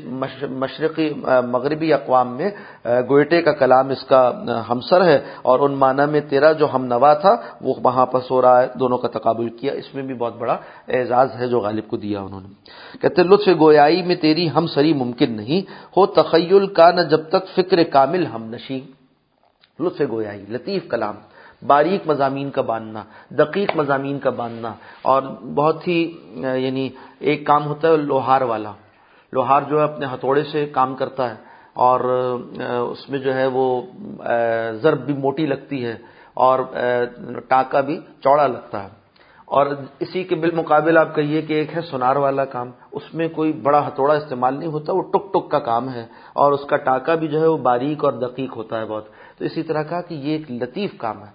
[0.62, 1.08] مشرقی،
[1.46, 2.50] مغربی اقوام میں
[3.08, 4.22] گوئٹے کا کلام اس کا
[4.70, 8.40] ہمسر ہے اور ان معنی میں تیرا جو ہم نوا تھا، وہ وہاں پر سو
[8.42, 10.56] رہا ہے، دونوں کا تقابل کیا۔ اس میں بھی بہت بڑا
[10.88, 12.48] اعزاز ہے جو غالب کو دیا انہوں نے۔
[13.00, 15.60] کہتے لطف گویائی میں تیری ہم سری ممکن نہیں،
[15.96, 18.80] ہو تخیل کا نہ جب تک فکر کامل ہم نشی
[19.80, 21.14] لطف گویائی، لطیف کلام۔
[21.66, 23.02] باریک مضامین کا باندھنا،
[23.38, 25.22] دقیق مضامین کا باندھنا، اور
[25.54, 26.00] بہت ہی
[26.64, 26.88] یعنی
[27.20, 28.72] ایک کام ہوتا ہے لوہار والا۔
[29.32, 31.36] لوہار جو ہے اپنے ہتھوڑے سے کام کرتا ہے،
[31.86, 32.00] اور
[32.90, 33.64] اس میں جو ہے وہ
[34.82, 35.96] ضرب بھی موٹی لگتی ہے،
[36.44, 36.58] اور
[37.48, 38.88] ٹانکا بھی چوڑا لگتا ہے۔
[39.48, 39.66] اور
[40.00, 43.86] اسی کے بالمقابل آپ کہیے کہ ایک ہے سونار والا کام، اس میں کوئی بڑا
[43.86, 47.28] ہتھوڑا استعمال نہیں ہوتا، وہ ٹک ٹک کا کام ہے، اور اس کا ٹانکا بھی
[47.28, 50.32] جو ہے وہ باریک اور دقیق ہوتا ہے بہت۔ تو اسی طرح کا کہ یہ
[50.32, 51.32] ایک لطیف کام ہے۔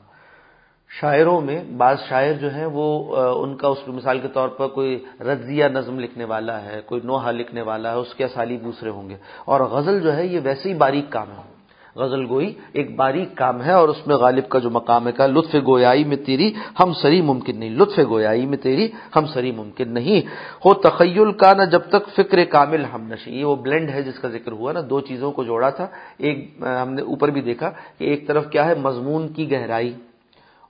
[0.89, 5.03] شاعروں میں بعض شاعر جو ہیں وہ ان کا اس مثال کے طور پر کوئی
[5.19, 9.09] رضیہ نظم لکھنے والا ہے، کوئی نوحہ لکھنے والا ہے، اس کے اسالیب دوسرے ہوں
[9.09, 11.59] گے۔ اور غزل جو ہے یہ ویسے ہی باریک کام ہے۔
[11.96, 15.55] غزل گوئی ایک باریک کام ہے اور اس میں غالب کا جو مقام ہے لطف
[15.68, 20.22] گویائی میں تیری ہم سری ممکن نہیں، لطف گویائی میں تیری ہم سری ممکن نہیں۔
[20.66, 24.20] ہو تخیل کا نہ جب تک فکر کامل ہم نشی یہ وہ بلینڈ ہے جس
[24.20, 25.87] کا ذکر ہوا نا، دو چیزوں کو جوڑا تھا۔
[26.18, 29.94] ایک ہم نے اوپر بھی دیکھا کہ ایک طرف کیا ہے، مضمون کی گہرائی۔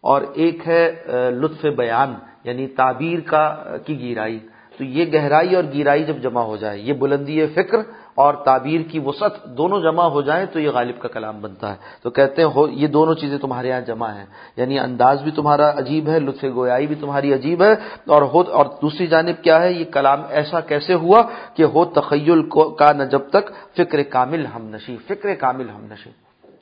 [0.01, 1.03] اور ایک ہے
[1.41, 4.39] لطف بیان یعنی تعبیر کا، کی گیرائی۔
[4.77, 7.77] تو یہ گہرائی اور گیرائی جب جمع ہو جائے، یہ بلندی فکر
[8.15, 11.75] اور تعبیر کی وسعت دونوں جمع ہو جائیں تو یہ غالب کا کلام بنتا ہے۔
[12.01, 14.25] تو کہتے ہیں یہ دونوں چیزیں تمہارے یہاں جمع ہیں۔
[14.57, 17.71] یعنی انداز بھی تمہارا عجیب ہے، لطف گویائی بھی تمہاری عجیب ہے،
[18.07, 21.21] اور ہو، اور دوسری جانب کیا ہے، یہ کلام ایسا کیسے ہوا
[21.53, 26.09] کہ ہو، تخیل کا نہ جب تک، فکر کامل ہم نشی فکر کامل ہم نشی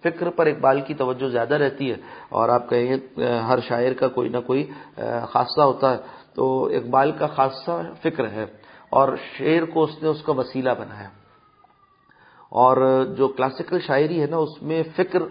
[0.04, 1.96] فکر پر اقبال کی توجہ زیادہ رہتی ہے
[2.30, 4.64] اور آپ کہیں گے ہر شاعر کا کوئی نہ کوئی
[5.32, 5.98] خاصہ ہوتا ہے۔
[6.36, 8.46] تو اقبال کا خاصہ فکر ہے
[8.90, 11.10] اور شعر کو اس نے اس کا وسیلہ بنایا
[12.52, 12.78] اور
[13.18, 15.24] جو کلاسیکل شاعری ہے نا، اس میں فکر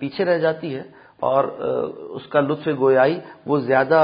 [0.00, 0.82] پیچھے رہ جاتی ہے
[1.20, 1.44] اور
[2.16, 4.00] اس کا لطف گویائی وہ زیادہ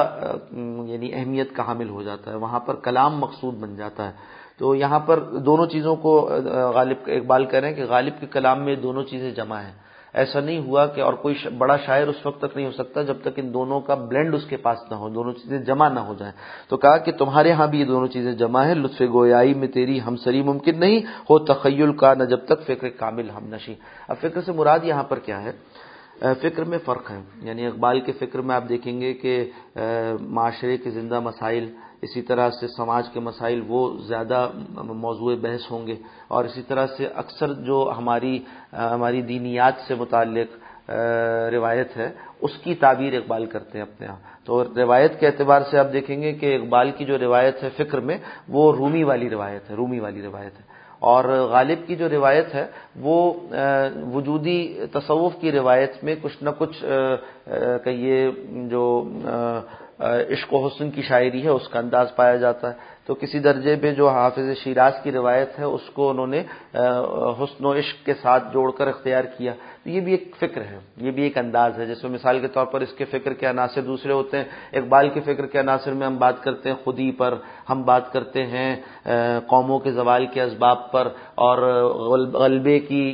[0.86, 4.74] یعنی اہمیت کا حامل ہو جاتا ہے۔ وہاں پر کلام مقصود بن جاتا ہے۔ تو
[4.74, 6.30] یہاں پر دونوں چیزوں کو
[6.74, 9.72] غالب، اقبال کہہ رہے ہیں کہ غالب کے کلام میں دونوں چیزیں جمع ہیں۔
[10.14, 13.16] ایسا نہیں ہوا کہ اور کوئی بڑا شاعر اس وقت تک نہیں ہو سکتا جب
[13.20, 16.14] تک ان دونوں کا بلینڈ اس کے پاس نہ ہو، دونوں چیزیں جمع نہ ہو
[16.18, 16.32] جائیں۔
[16.68, 20.00] تو کہا کہ تمہارے ہاں بھی یہ دونوں چیزیں جمع ہیں، لطف گویائی میں تیری
[20.06, 23.74] ہم سری ممکن نہیں، ہو تخیل کا نہ جب تک فکر کامل ہم نشی
[24.08, 25.52] اب فکر سے مراد یہاں پر کیا ہے؟
[26.42, 29.50] فکر میں فرق ہے۔ یعنی اقبال کے فکر میں آپ دیکھیں گے کہ
[30.20, 31.66] معاشرے کے زندہ مسائل
[32.02, 35.94] اسی طرح سے سماج کے مسائل وہ زیادہ موضوع بحث ہوں گے
[36.28, 38.38] اور اسی طرح سے اکثر جو ہماری
[38.72, 40.90] ہماری دینیات سے متعلق
[41.52, 42.08] روایت ہے،
[42.40, 46.22] اس کی تعبیر اقبال کرتے ہیں اپنے یہاں تو روایت کے اعتبار سے آپ دیکھیں
[46.22, 50.00] گے کہ اقبال کی جو روایت ہے فکر میں، وہ رومی والی روایت ہے، رومی
[50.00, 50.64] والی روایت ہے۔
[50.98, 53.32] اور غالب کی جو روایت ہے، وہ
[54.14, 54.60] وجودی
[54.92, 56.84] تصوف کی روایت میں کچھ نہ کچھ
[57.84, 58.30] کہیے،
[58.70, 58.84] جو
[59.98, 63.74] عشق و حسن کی شاعری ہے، اس کا انداز پایا جاتا ہے۔ تو کسی درجے
[63.82, 66.42] پہ جو حافظ شیراز کی روایت ہے، اس کو انہوں نے
[67.38, 70.78] حسن و عشق کے ساتھ جوڑ کر اختیار کیا۔ تو یہ بھی ایک فکر ہے،
[71.04, 73.82] یہ بھی ایک انداز ہے۔ جیسے مثال کے طور پر اس کے فکر کے عناصر
[73.82, 74.44] دوسرے ہوتے ہیں۔
[74.78, 77.34] اقبال کے فکر کے عناصر میں ہم بات کرتے ہیں خودی پر،
[77.70, 78.70] ہم بات کرتے ہیں
[79.48, 81.08] قوموں کے زوال کے اسباب پر،
[81.44, 81.58] اور
[82.40, 83.04] غلبے کی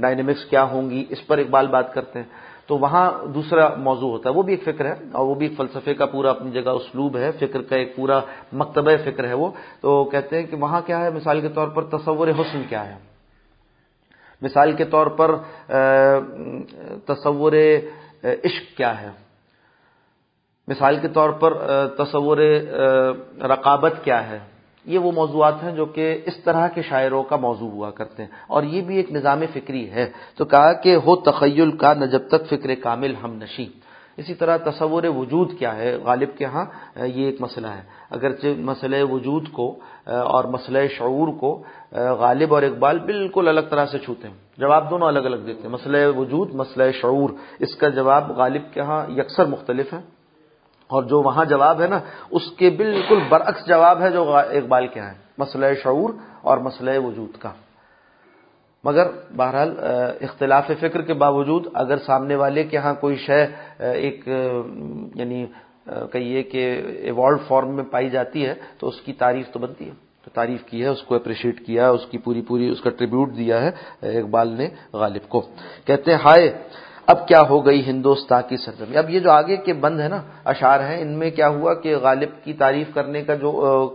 [0.00, 2.28] ڈائنمکس کیا ہوں گی، اس پر اقبال بات کرتے ہیں۔
[2.66, 5.56] تو وہاں دوسرا موضوع ہوتا ہے۔ وہ بھی ایک فکر ہے اور وہ بھی ایک
[5.56, 8.20] فلسفے کا پورا اپنی جگہ اسلوب ہے، فکر کا ایک پورا
[8.52, 9.50] مکتبہ فکر ہے وہ۔
[9.80, 12.96] تو کہتے ہیں کہ وہاں کیا ہے؟ مثال کے طور پر تصور حسن کیا ہے؟
[14.42, 15.34] مثال کے طور پر
[17.06, 17.52] تصور
[18.24, 19.10] عشق کیا ہے؟
[20.68, 21.54] مثال کے طور پر
[21.98, 22.38] تصور
[23.48, 24.38] رقابت کیا ہے؟
[24.86, 28.30] یہ وہ موضوعات ہیں جو کہ اس طرح کے شاعروں کا موضوع ہوا کرتے ہیں۔
[28.46, 32.28] اور یہ بھی ایک نظام فکری ہے۔ تو کہا کہ ہو تخیل کا نہ جب
[32.28, 36.64] تک فکر کامل ہم نشیں۔ اسی طرح تصور وجود کیا ہے غالب کے ہاں
[36.96, 42.98] یہ ایک مسئلہ ہے۔ اگرچہ مسئلہ وجود کو، اور مسئلہ شعور کو، غالب اور اقبال
[42.98, 46.92] بالکل الگ طرح سے چھوتے ہیں۔ جواب دونوں الگ الگ دیتے ہیں۔ مسئلہ وجود، مسئلہ
[46.92, 50.15] شعور۔ اس کا جواب غالب کے ہاں یکسر مختلف ہے۔
[50.90, 51.98] اور جو وہاں جواب ہے نا،
[52.30, 56.10] اس کے بالکل برعکس جواب ہے جو اقبال کے ہیں، مسئلہ شعور
[56.42, 57.52] اور مسئلہ وجود کا۔
[58.84, 59.70] مگر بہرحال
[60.20, 63.42] اختلاف فکر کے باوجود اگر سامنے والے کے ہاں کوئی شے
[63.78, 64.28] ایک
[65.14, 65.44] یعنی
[66.12, 66.62] کہیے کہ
[67.02, 69.94] ایوالڈ فارم میں پائی جاتی ہے، تو اس کی تعریف تو بنتی ہے۔
[70.24, 73.36] تو تعریف کی ہے، اس کو اپریشیٹ کیا، اس کی پوری پوری، اس کا ٹریبیوٹ
[73.36, 73.70] دیا ہے،
[74.18, 75.40] اقبال نے غالب کو۔
[75.86, 76.48] کہتے ہیں، ہائے!
[77.06, 80.20] اب کیا ہو گئی ہندوستان کی سرزمی اب یہ جو آگے کے بند ہے نا،
[80.44, 83.50] اشعار ہیں، ان میں کیا ہوا کہ غالب کی تعریف کرنے کا جو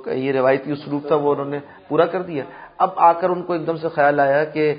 [0.08, 2.44] یہ روایتی اسلوب تھا، وہ انہوں نے پورا کر دیا۔
[2.78, 4.74] اب آ کر ان کو ایک دم سے خیال آیا کہ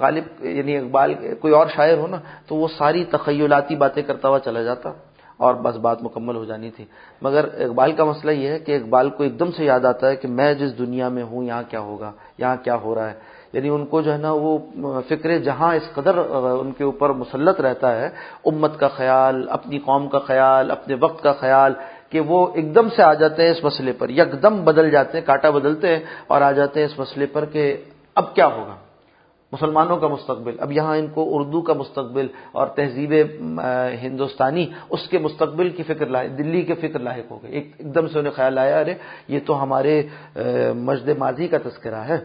[0.00, 4.38] غالب یعنی اقبال کوئی اور شاعر ہو نا، تو وہ ساری تخیلاتی باتیں کرتا ہوا
[4.38, 4.92] چلا جاتا
[5.36, 6.84] اور بس بات مکمل ہو جانی تھی۔
[7.22, 10.16] مگر اقبال کا مسئلہ یہ ہے کہ اقبال کو ایک دم سے یاد آتا ہے
[10.16, 13.68] کہ میں جس دنیا میں ہوں، یہاں کیا ہوگا، یہاں کیا ہو رہا ہے۔ یعنی
[13.68, 14.58] ان کو جو ہے نا وہ
[15.08, 18.08] فکر جہاں اس قدر ان کے اوپر مسلط رہتا ہے،
[18.44, 21.72] امت کا خیال، اپنی قوم کا خیال، اپنے وقت کا خیال،
[22.10, 25.18] کہ وہ ایک دم سے آ جاتے ہیں اس مسئلے پر یک دم بدل جاتے
[25.18, 27.62] ہیں کاٹا بدلتے ہیں اور آ جاتے ہیں اس مسئلے پر کہ
[28.14, 28.74] اب کیا ہوگا؟
[29.52, 33.12] مسلمانوں کا مستقبل، اب یہاں ان کو اردو کا مستقبل اور تہذیب
[34.02, 38.06] ہندوستانی اس کے مستقبل کی فکر لاحق دلی کے فکر لاحق ہو گئے، ایک دم
[38.06, 38.94] سے انہیں خیال آیا، ارے
[39.28, 40.02] یہ تو ہمارے
[40.88, 42.18] مجد ماضی کا تذکرہ ہے۔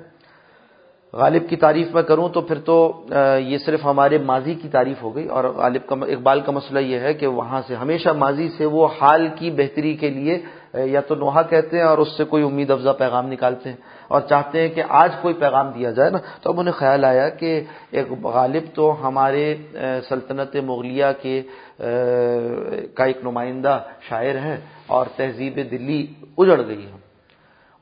[1.13, 3.05] غالب کی تعریف میں کروں تو پھر تو
[3.39, 6.99] یہ صرف ہمارے ماضی کی تعریف ہو گئی اور غالب کا اقبال کا مسئلہ یہ
[6.99, 10.37] ہے کہ وہاں سے ہمیشہ ماضی سے وہ حال کی بہتری کے لیے
[10.73, 14.21] یا تو نوحہ کہتے ہیں اور اس سے کوئی امید افزا پیغام نکالتے ہیں اور
[14.21, 17.61] چاہتے ہیں کہ آج کوئی پیغام دیا جائے نا۔ تو اب انہیں خیال آیا کہ
[17.91, 19.55] ایک غالب تو ہمارے
[20.09, 21.41] سلطنت مغلیہ کے
[22.95, 24.55] کا ایک نمائندہ شاعر ہے
[24.87, 26.05] اور تہذیب دلی
[26.37, 26.99] اجڑ گئی ہے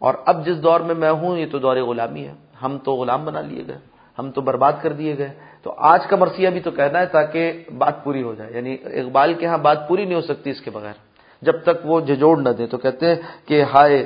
[0.01, 3.25] اور اب جس دور میں میں ہوں، یہ تو دور غلامی ہے۔ ہم تو غلام
[3.25, 3.79] بنا لیے گئے،
[4.17, 5.31] ہم تو برباد کر دیے گئے۔
[5.63, 7.41] تو آج کا مرثیہ بھی تو کہنا ہے تاکہ
[7.77, 10.71] بات پوری ہو جائے یعنی اقبال کے ہاں بات پوری نہیں ہو سکتی اس کے
[10.71, 10.97] بغیر۔
[11.41, 13.15] جب تک وہ ججوڑ نہ دیں تو کہتے ہیں
[13.47, 13.99] کہ ہائے،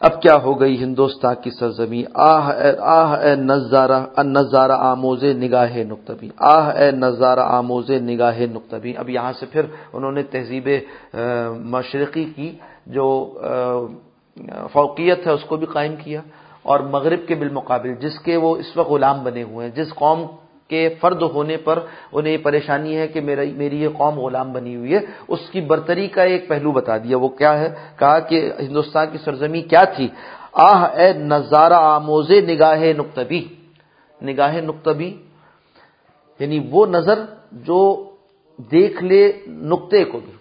[0.00, 5.76] اب کیا ہو گئی ہندوستان کی سرزمی آہ اے آہ اے نظارہ نظارہ آموز نگاہ
[5.88, 10.68] نقطبی آہ اے نظارہ آموز نگاہ نقطبی اب یہاں سے پھر انہوں نے تہذیب
[11.74, 12.48] مشرقی کی
[12.94, 13.06] جو
[14.72, 16.20] فوقیت ہے، اس کو بھی قائم کیا۔
[16.62, 20.26] اور مغرب کے بالمقابل، جس کے وہ اس وقت غلام بنے ہوئے ہیں، جس قوم
[20.68, 21.78] کے فرد ہونے پر
[22.12, 26.08] انہیں یہ پریشانی ہے کہ میری یہ قوم غلام بنی ہوئی ہے، اس کی برتری
[26.08, 30.08] کا ایک پہلو بتا دیا۔ وہ کیا ہے؟ کہا کہ ہندوستان کی سرزمی کیا تھی؟
[30.52, 33.44] آہ، اے نظارہ آموز نگاہ نقطبی۔
[34.22, 35.16] نگاہ نقطبی
[36.38, 38.10] یعنی وہ نظر جو
[38.58, 40.32] دیکھ لے نقطے کو بھی۔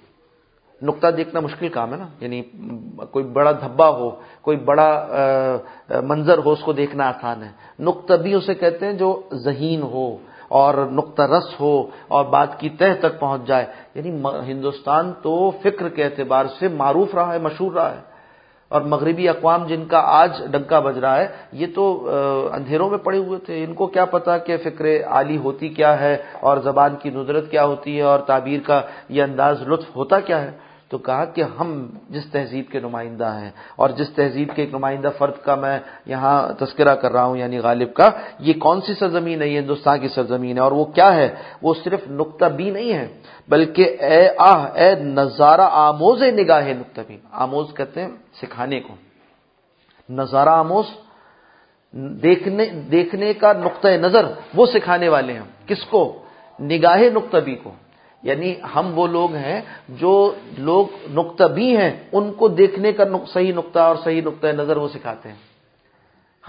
[0.81, 2.41] نقطہ دیکھنا مشکل کام ہے نا۔ یعنی
[3.11, 4.09] کوئی بڑا دھبا ہو،
[4.41, 5.07] کوئی بڑا
[5.89, 10.17] منظر ہو، اس کو دیکھنا آسان ہے۔ نقطہ بھی اسے کہتے ہیں جو ذہین ہو
[10.47, 13.65] اور نقطہ رس ہو اور بات کی تہ تک پہنچ جائے۔
[13.95, 18.11] یعنی ہندوستان تو فکر کے اعتبار سے معروف رہا ہے، مشہور رہا ہے۔
[18.67, 22.09] اور مغربی اقوام جن کا آج ڈنکا بج رہا ہے، یہ تو
[22.53, 26.17] اندھیروں میں پڑے ہوئے تھے۔ ان کو کیا پتا کہ فکر عالی ہوتی کیا ہے
[26.39, 30.41] اور زبان کی ندرت کیا ہوتی ہے اور تعبیر کا یہ انداز لطف ہوتا کیا
[30.41, 34.73] ہے۔ تو کہا کہ ہم جس تہذیب کے نمائندہ ہیں اور جس تہذیب کے ایک
[34.73, 38.93] نمائندہ فرد کا میں یہاں تذکرہ کر رہا ہوں یعنی غالب کا، یہ کون سی
[38.93, 42.69] سرزمین ہے؟ یہ ہندوستان کی سرزمین ہے اور وہ کیا ہے؟ وہ صرف نقطہ بھی
[42.69, 43.07] نہیں ہے،
[43.47, 48.93] بلکہ اے آہ، اے نظارہ آموز نگاہ نقطہ بھی آموز کہتے ہیں سکھانے کو۔
[50.09, 50.85] نظارہ آموز،
[52.23, 54.25] دیکھنے دیکھنے کا نقطۂ نظر،
[54.55, 56.01] وہ سکھانے والے ہیں۔ کس کو؟
[56.59, 57.71] نگاہ نقطبی کو۔
[58.23, 63.03] یعنی ہم وہ لوگ ہیں جو لوگ نقطہ بھی ہیں، ان کو دیکھنے کا
[63.33, 65.35] صحیح نقطہ اور صحیح نقطۂ نظر وہ سکھاتے ہیں۔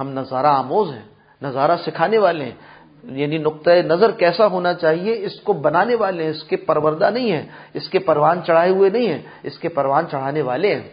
[0.00, 1.02] ہم نظارہ آموز ہیں،
[1.42, 6.30] نظارہ سکھانے والے ہیں۔ یعنی نقطۂ نظر کیسا ہونا چاہیے، اس کو بنانے والے ہیں،
[6.30, 10.04] اس کے پروردہ نہیں ہیں، اس کے پروان چڑھائے ہوئے نہیں ہیں، اس کے پروان
[10.10, 10.88] چڑھانے والے ہیں۔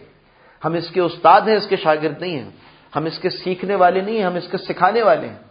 [0.65, 2.49] ہم اس کے استاد ہیں، اس کے شاگرد نہیں ہیں۔
[2.95, 5.48] ہم اس کے سیکھنے والے نہیں ہیں، ہم اس کے سکھانے والے ہیں۔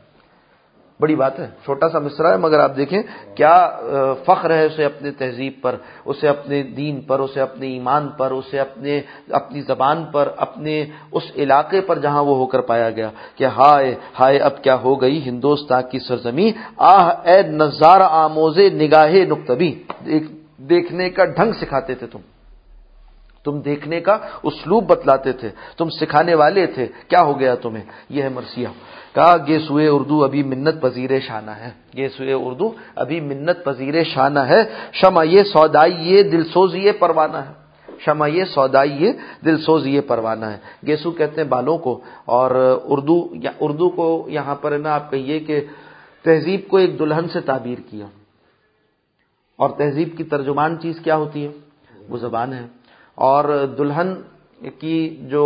[1.00, 3.02] بڑی بات ہے، چھوٹا سا مصرا ہے، مگر آپ دیکھیں
[3.34, 3.56] کیا
[4.26, 8.61] فخر ہے اسے اپنے تہذیب پر، اسے اپنے دین پر، اسے اپنے ایمان پر، اسے
[8.61, 13.44] اپنے، اپنی زبان پر، اپنے اس علاقے پر جہاں وہ ہو کر پایا گیا کہ
[13.44, 19.70] ہائے ہائے، اب کیا ہو گئی، ہندوستان کی سرزمی آہ، اے نظار آموز نگاہ نقتبی
[20.68, 22.18] دیکھنے کا ڈھنگ سکھاتے تھے تم۔
[23.48, 28.22] تم دیکھنے کا اسلوب بتلاتے تھے، تم سکھانے والے تھے، کیا ہو گیا تمہیں؟ یہ
[28.22, 28.68] ہے مرثیہ۔
[29.14, 34.04] کہا گے سوئے اردو ابھی منت پذیر شانہ ہے۔ گے سوئے اردو ابھی منت پذیر
[34.04, 37.52] شانہ ہے۔ شمع یہ سودائی یہ دل سوز یہ پروانہ ہے۔
[37.98, 39.12] شمع یہ سودائی یہ
[39.44, 44.26] دل سوز یہ پروانہ ہے۔ گیسو کہتے ہیں بالوں کو۔ اور اردو، یا اردو کو
[44.28, 45.61] یہاں پر نا، آپ کہیے کہ
[46.22, 48.06] تہذیب کو ایک دلہن سے تعبیر کیا۔
[49.56, 51.52] اور تہذیب کی ترجمان چیز کیا ہوتی ہے؟
[52.08, 52.77] وہ زبان ہے۔
[53.26, 53.44] اور
[53.78, 54.14] دلہن
[54.81, 54.98] کی
[55.31, 55.44] جو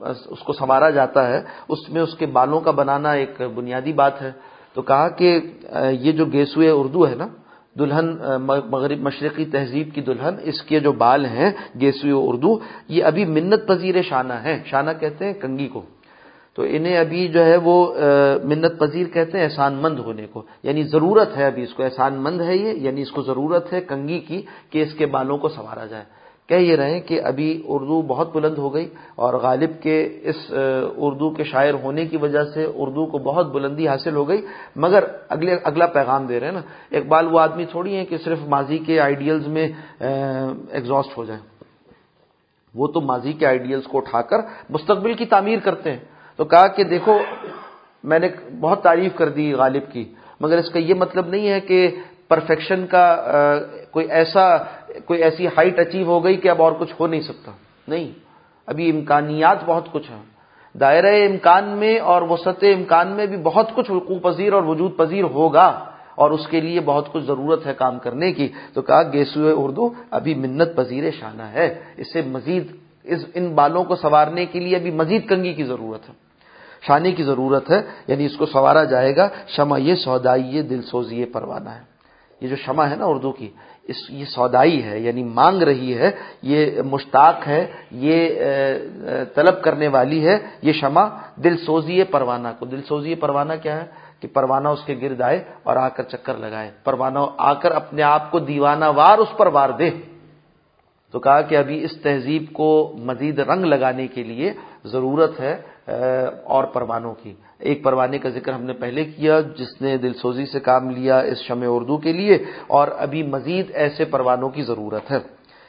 [0.00, 4.22] اس کو سنوارا جاتا ہے، اس میں اس کے بالوں کا بنانا ایک بنیادی بات
[4.22, 4.30] ہے۔
[4.74, 5.28] تو کہا کہ
[6.00, 7.26] یہ جو گیسوئے اردو ہے نا،
[7.78, 8.06] دلہن
[8.70, 11.50] مغرب مشرقی تہذیب کی دلہن، اس کے جو بال ہیں،
[11.80, 15.82] گیسوئے اردو، یہ ابھی منت پذیر شانہ ہے شانہ کہتے ہیں کنگی کو۔
[16.54, 17.76] تو انہیں ابھی جو ہے وہ
[18.44, 22.14] منت پذیر کہتے ہیں احسان مند ہونے کو۔ یعنی ضرورت ہے ابھی اس کو، احسان
[22.14, 25.48] مند ہے یہ یعنی اس کو ضرورت ہے کنگی کی، کہ اس کے بالوں کو
[25.48, 26.04] سنوارا جائے۔
[26.48, 30.36] کہہ یہ رہے کہ ابھی اردو بہت بلند ہو گئی اور غالب کے اس
[30.96, 35.04] اردو کے شاعر ہونے کی وجہ سے اردو کو بہت بلندی حاصل ہو گئی۔ مگر
[35.28, 36.60] اگلے، اگلا پیغام دے رہے ہیں نا۔
[36.96, 39.68] اقبال وہ آدمی تھوڑی ہے کہ صرف ماضی کے آئیڈیلز میں
[40.00, 41.40] ایگزاسٹ ہو جائے
[42.74, 44.36] وہ تو ماضی کے آئیڈیلز کو اٹھا کر
[44.70, 45.98] مستقبل کی تعمیر کرتے ہیں۔
[46.36, 47.18] تو کہا کہ دیکھو،
[48.04, 48.28] میں نے
[48.60, 50.04] بہت تعریف کر دی غالب کی،
[50.40, 51.88] مگر اس کا یہ مطلب نہیں ہے کہ
[52.28, 53.26] پرفیکشن کا
[53.90, 54.56] کوئی ایسا،
[55.04, 57.52] کوئی ایسی ہائٹ اچیو ہو گئی کہ اب اور کچھ ہو نہیں سکتا۔
[57.88, 58.12] نہیں،
[58.66, 60.22] ابھی امکانیات بہت کچھ ہیں۔
[60.78, 65.22] دائرہ امکان میں اور وسط امکان میں بھی بہت کچھ حقوق پذیر اور وجود پذیر
[65.22, 65.84] ہوگا
[66.14, 69.90] اور اس کے لیے بہت کچھ ضرورت ہے کام کرنے کی۔ تو کہا گیسو اردو،
[70.10, 72.66] ابھی منت پذیر شانہ ہے۔ اس سے مزید،
[73.04, 76.14] اس، ان بالوں کو سنوارنے کے لیے ابھی مزید کنگی کی ضرورت ہے۔
[76.86, 81.20] شانے کی ضرورت ہے یعنی اس کو سنوارا جائے گا۔ شمع یہ سودائی دل سوزی
[81.20, 81.93] یہ پروانہ ہے۔
[82.40, 83.50] یہ جو شمع ہے نا اردو کی،
[83.82, 86.10] اس، یہ سودائی ہے یعنی مانگ رہی ہے،
[86.42, 88.30] یہ مشتاق ہے، یہ
[89.34, 93.86] طلب کرنے والی ہے، یہ شمع دل سوزی پروانہ کو۔ دل سوزی پروانہ کیا ہے؟
[94.20, 98.02] کہ پروانہ اس کے گرد آئے اور آ کر چکر لگائے۔ پروانہ آ کر اپنے
[98.02, 99.90] آپ کو دیوانہ وار اس پر وار دے۔
[101.10, 104.52] تو کہا کہ ابھی اس تہذیب کو مزید رنگ لگانے کے لیے
[104.84, 105.60] ضرورت ہے
[106.44, 110.46] اور پروانوں کی۔ ایک پروانے کا ذکر ہم نے پہلے کیا، جس نے دل سوزی
[110.46, 115.10] سے کام لیا اس شمع اردو کے لیے، اور ابھی مزید ایسے پروانوں کی ضرورت
[115.10, 115.18] ہے۔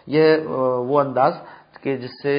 [0.08, 0.47] یہ
[0.89, 1.34] وہ انداز
[1.81, 2.34] کہ جس سے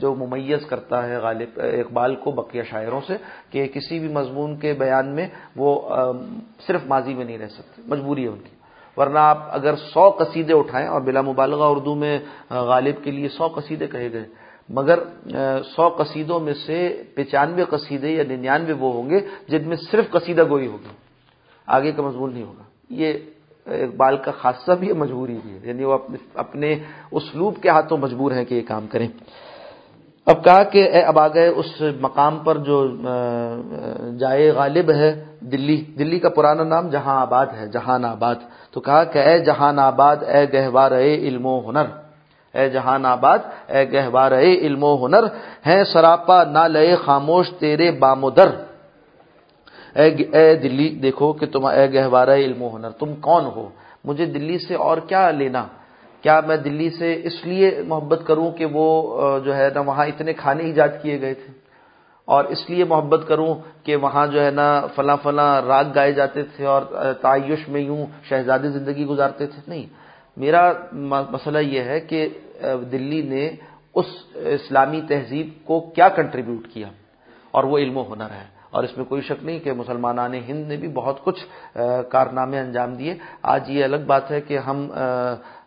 [0.00, 3.16] جو ممیز کرتا ہے غالب اقبال کو بقیہ شاعروں سے،
[3.50, 5.70] کہ کسی بھی مضمون کے بیان میں وہ
[6.66, 8.54] صرف ماضی میں نہیں رہ سکتے، مجبوری ہے ان کی۔
[8.96, 12.18] ورنہ آپ اگر سو قصیدے اٹھائیں اور بلا مبالغہ اردو میں
[12.50, 14.24] غالب کے لیے سو قصیدے کہے گئے
[14.68, 14.98] مگر
[15.76, 20.48] سو قصیدوں میں سے پچانوے قصیدے یا ننانوے وہ ہوں گے جن میں صرف قصیدہ
[20.48, 20.88] گوئی ہوگی،
[21.66, 23.12] آگے کا مضمون نہیں ہوگا۔ یہ
[23.66, 26.74] اقبال کا خاصہ بھی مجبوری بھی ہے۔ یعنی وہ اپنے اپنے
[27.10, 29.08] اسلوب کے ہاتھوں مجبور ہیں کہ یہ کام کریں۔
[30.26, 32.88] اب کہا کہ، اے اب آگئے اس مقام پر جو
[34.18, 38.34] جائے غالب ہے دلی۔ دلی کا پرانا نام جہاں آباد ہے، جہان آباد۔
[38.70, 42.07] تو کہا کہ، اے جہان آباد، اے گہوار اے علم و ہنر۔
[42.58, 43.38] اے جہان آباد،
[43.74, 45.24] اے گہوار اے علم و ہنر
[45.66, 48.48] ہے سراپا نہ لیے خاموش تیرے بامودر
[49.98, 53.68] اے اے دلی، دیکھو کہ تم اے گہوار علم و ہنر، تم کون ہو؟
[54.04, 55.66] مجھے دلی سے اور کیا لینا؟
[56.22, 58.86] کیا میں دلی سے اس لیے محبت کروں کہ وہ
[59.44, 61.52] جو ہے نا، وہاں اتنے کھانے ایجاد کیے گئے تھے؟
[62.28, 66.42] اور اس لیے محبت کروں کہ وہاں جو ہے نا، فلاں فلاں راگ گائے جاتے
[66.42, 66.82] تھے اور
[67.20, 69.86] تعیش میں یوں شہزادی زندگی گزارتے تھے؟ نہیں۔
[70.36, 70.72] میرا
[71.30, 72.28] مسئلہ یہ ہے کہ
[72.92, 73.50] دلی نے
[73.94, 76.88] اس اسلامی تہذیب کو کیا کنٹریبیوٹ کیا؟
[77.50, 80.68] اور وہ علم و ہنر ہے۔ اور اس میں کوئی شک نہیں کہ مسلمانان ہند
[80.68, 81.46] نے بھی بہت کچھ
[82.10, 84.92] کارنامے انجام دیے۔ آج یہ الگ بات ہے کہ ہم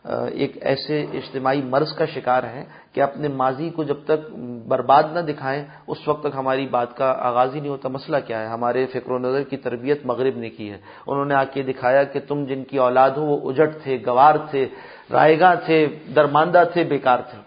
[0.04, 4.34] ایک ایسے اجتماعی مرض کا شکار ہیں کہ اپنے ماضی کو جب تک
[4.68, 8.42] برباد نہ دکھائیں، اس وقت تک ہماری بات کا آغاز ہی نہیں ہوتا۔ مسئلہ کیا
[8.42, 11.62] ہے؟ ہمارے فکر و نظر کی تربیت مغرب نے کی ہے۔ انہوں نے آ کے
[11.62, 14.68] دکھایا کہ تم جن کی اولاد ہو، وہ اجٹ تھے، گوار تھے
[15.12, 17.40] رائے گاہ تھے، درماندہ تھے، بیکار تھے۔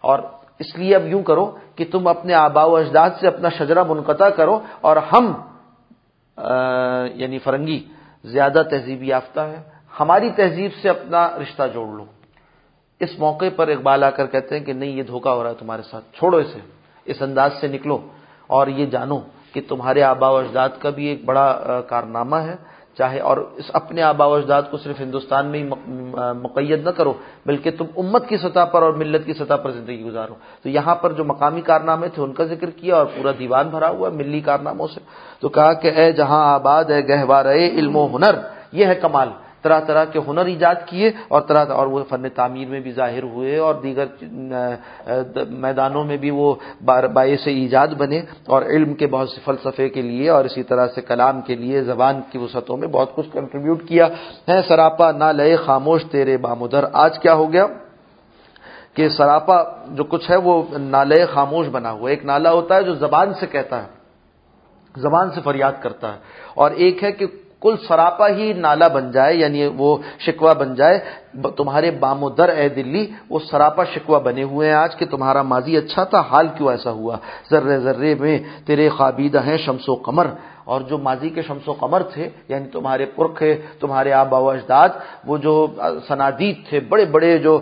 [0.00, 0.18] اور
[0.58, 4.28] اس لیے اب یوں کرو کہ تم اپنے آبا و اجداد سے اپنا شجرہ منقطع
[4.28, 5.32] کرو اور ہم
[7.14, 7.84] یعنی فرنگی،
[8.24, 12.04] زیادہ تہذیبی یافتہ ہے ہماری تہذیب سے اپنا رشتہ جوڑ لو۔
[13.00, 15.54] اس موقع پر اقبال آ کر کہتے ہیں کہ نہیں، یہ دھوکہ ہو رہا ہے
[15.54, 16.58] تمہارے ساتھ، چھوڑو اسے،
[17.04, 17.98] اس انداز سے نکلو۔
[18.46, 19.18] اور یہ جانو
[19.52, 22.56] کہ تمہارے آبا و اجداد کا بھی ایک بڑا کارنامہ ہے۔
[22.98, 25.68] چاہے، اور اس اپنے آبا و اجداد کو صرف ہندوستان میں ہی
[26.42, 27.12] مقید نہ کرو،
[27.46, 30.94] بلکہ تم امت کی سطح پر اور ملت کی سطح پر زندگی گزارو۔ تو یہاں
[30.94, 34.40] پر جو مقامی کارنامے تھے، ان کا ذکر کیا اور پورا دیوان بھرا ہوا ملی
[34.40, 35.00] کارناموں سے۔
[35.40, 38.34] تو کہا کہ اے جہاں آباد ہے گہوار علم و ہنر،
[38.72, 39.28] یہ ہے کمال۔
[39.62, 43.22] طرح طرح کے ہنر ایجاد کیے اور طرح اور وہ فن تعمیر میں بھی ظاہر
[43.22, 44.04] ہوئے اور دیگر
[45.50, 50.30] میدانوں میں بھی وہ باعث ایجاد بنے اور علم کے بہت سے فلسفے کے لیے
[50.30, 54.06] اور اسی طرح سے کلام کے لیے، زبان کی وسعتوں میں بہت کچھ کنٹریبیوٹ کیا۔
[54.48, 57.66] ہے سراپا، نہ لیے خاموش، تیرے بامدر۔ آج کیا ہو گیا؟
[58.94, 62.94] کہ سراپا جو کچھ ہے وہ نالے خاموش بنا ہوا ایک نالا ہوتا ہے جو
[62.94, 63.88] زبان سے کہتا ہے،
[64.96, 66.18] زبان سے فریاد کرتا ہے۔
[66.54, 67.26] اور ایک ہے کہ
[67.62, 69.90] کل سراپا ہی نالا بن جائے یعنی وہ
[70.26, 70.98] شکوا بن جائے۔
[71.56, 75.42] تمہارے بام و در اے دلی، وہ سراپا شکوا بنے ہوئے ہیں آج کہ تمہارا
[75.42, 77.16] ماضی اچھا تھا، حال کیوں ایسا ہوا؟
[77.50, 80.26] ذرے ذرے میں تیرے خوابیدہ ہیں شمس و قمر۔
[80.64, 83.42] اور جو ماضی کے شمس و قمر تھے یعنی تمہارے پرکھ،
[83.80, 84.88] تمہارے آبا و اجداد،
[85.26, 85.54] وہ جو
[86.08, 87.58] صنادید تھے، بڑے بڑے جو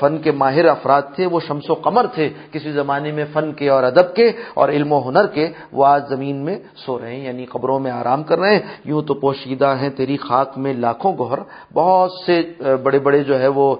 [0.00, 3.68] فن کے ماہر افراد تھے، وہ شمس و قمر تھے، کسی زمانے میں فن کے
[3.68, 7.24] اور ادب کے اور علم و ہنر کے، وہ آج زمین میں سو رہے ہیں
[7.24, 11.12] یعنی قبروں میں آرام کر رہے ہیں۔ یوں تو پوشیدہ ہیں تیری خاک میں لاکھوں
[11.18, 11.38] گوہر،
[11.74, 12.40] بہت سے
[12.82, 13.74] بڑے بڑے جو ہے وہ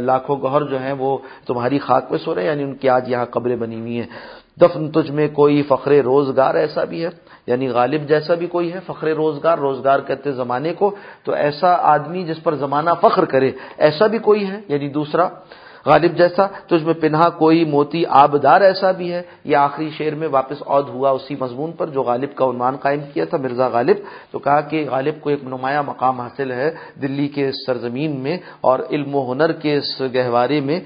[0.00, 3.10] لاکھوں گوہر جو ہیں وہ تمہاری خاک میں سو رہے ہیں یعنی ان کی آج
[3.10, 4.08] یہاں قبریں بنی ہوئی ہیں۔
[4.60, 7.10] دفن تجھ میں کوئی فخر روزگار ایسا بھی ہے؟
[7.50, 12.22] یعنی غالب جیسا بھی کوئی ہے، فخر روزگار روزگار کہتے زمانے کو، تو ایسا آدمی
[12.24, 13.50] جس پر زمانہ فخر کرے،
[13.86, 15.28] ایسا بھی کوئی ہے؟ یعنی دوسرا
[15.86, 20.28] غالب جیسا تجھ میں پنہا کوئی موتی آبدار ایسا بھی ہے۔ یہ آخری شعر میں
[20.28, 23.96] واپس عود ہوا اسی مضمون پر جو غالب کا عنوان قائم کیا تھا، مرزا غالب۔
[24.30, 26.70] تو کہا کہ غالب کو ایک نمایاں مقام حاصل ہے
[27.02, 30.80] دلی کے سرزمین میں اور علم و ہنر کے اس گہوارے میں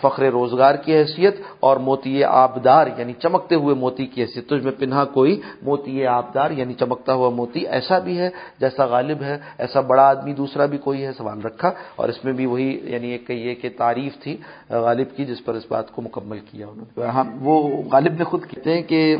[0.00, 4.72] فخر روزگار کی حیثیت اور موتی آبدار یعنی چمکتے ہوئے موتی کی حیثیت۔ تجھ میں
[4.78, 8.28] پنہا کوئی موتی آبدار یعنی چمکتا ہوا موتی ایسا بھی ہے
[8.60, 12.32] جیسا غالب ہے، ایسا بڑا آدمی دوسرا بھی کوئی ہے، سوال رکھا۔ اور اس میں
[12.32, 14.36] بھی وہی یعنی ایک کہیے کہ تعریف تعریف تھی،
[14.70, 18.24] غالب کی، جس پر اس بات کو مکمل کیا انہوں نے۔ ہاں وہ غالب نے
[18.24, 19.16] خود کہتے ہیں کہ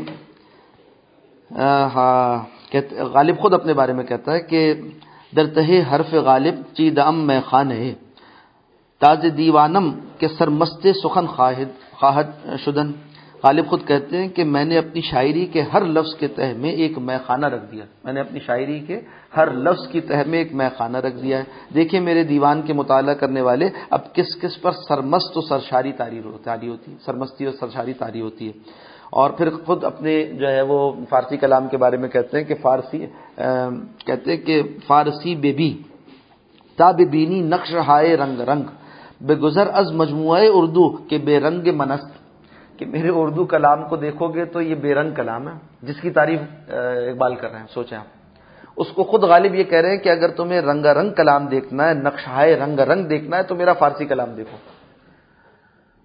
[1.95, 2.75] ہاں
[3.13, 4.73] غالب خود اپنے بارے میں کہتا ہے کہ
[5.35, 5.59] درتہ
[5.91, 7.93] حرف غالب، چید ام میں خان ہے۔
[9.01, 12.29] تاز دیوانم کے سرمست سخن خواہد خواہد،
[12.65, 12.91] شدن۔
[13.43, 16.71] غالب خود کہتے ہیں کہ میں نے اپنی شاعری کے ہر لفظ کے تہ میں
[16.71, 18.99] ایک میں خانہ رکھ دیا میں نے اپنی شاعری کے
[19.37, 22.73] ہر لفظ کی تہ میں ایک میں خانہ رکھ دیا ہے۔ دیکھیں میرے دیوان کے
[22.73, 27.53] مطالعہ کرنے والے، اب کس کس پر سرمست و سرشاری تاری ہوتی ہے؟ سرمستی اور
[27.59, 28.51] سرشاری تاری ہوتی ہے۔
[29.09, 32.55] اور پھر خود اپنے جو ہے وہ فارسی کلام کے بارے میں کہتے ہیں کہ
[32.61, 33.05] فارسی
[34.05, 35.81] کہتے ہیں کہ فارسی بے بی
[36.75, 38.63] تاب بینی نقش ہائے رنگ رنگ،
[39.21, 42.20] بے گزر از مجموعہ اردو کے بے رنگ منست۔
[42.81, 46.09] کہ میرے اردو کلام کو دیکھو گے تو یہ بے رنگ کلام ہے۔ جس کی
[46.09, 48.05] تعریف اقبال کر رہے ہیں، سوچیں آپ۔
[48.77, 51.89] اس کو خود غالب یہ کہہ رہے ہیں کہ اگر تمہیں رنگ رنگ کلام دیکھنا
[51.89, 54.57] ہے نقشہ رنگ رنگ دیکھنا ہے، تو میرا فارسی کلام دیکھو۔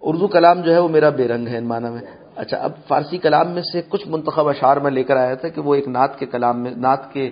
[0.00, 3.18] اردو کلام جو ہے وہ میرا بے رنگ ہے ان معنی میں۔ اچھا اب فارسی
[3.18, 6.18] کلام میں سے کچھ منتخب اشعار میں لے کر آیا تھا کہ وہ ایک نعت
[6.18, 7.30] کے کلام میں، نعت کے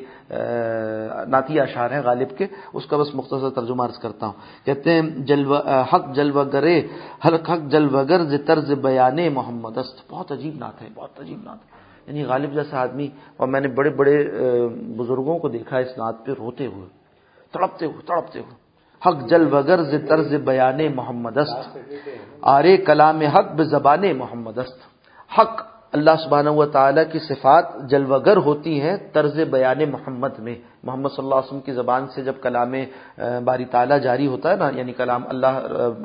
[1.28, 5.02] نعتی اشعار ہیں غالب کے، اس کا بس مختصر ترجمہ عرض کرتا ہوں۔ کہتے ہیں،
[5.02, 5.54] جلو،
[5.92, 6.80] حق جلو گرے،
[7.26, 11.60] حلق حق جلو گر طرز بیان محمد است۔ بہت عجیب نعت ہے، بہت عجیب نعت
[11.64, 11.68] ہے۔
[12.06, 14.16] یعنی غالب جیسا آدمی، اور میں نے بڑے بڑے
[14.96, 16.88] بزرگوں کو دیکھا اس نعت پہ روتے ہوئے،
[17.52, 18.64] تڑپتے ہوئے تڑپتے ہوئے۔
[19.06, 21.78] حق جل وگر طرز بیان محمد است۔
[22.42, 24.93] آرے کلام حق زبان محمد است۔
[25.38, 31.08] حق اللہ سبحانہ و تعالیٰ کی صفات جلوگر ہوتی ہیں طرز بیان محمد میں۔ محمد
[31.08, 32.74] صلی اللہ علیہ وسلم کی زبان سے جب کلام
[33.44, 35.52] باری تعالیٰ جاری ہوتا ہے نا یعنی کلام اللہ،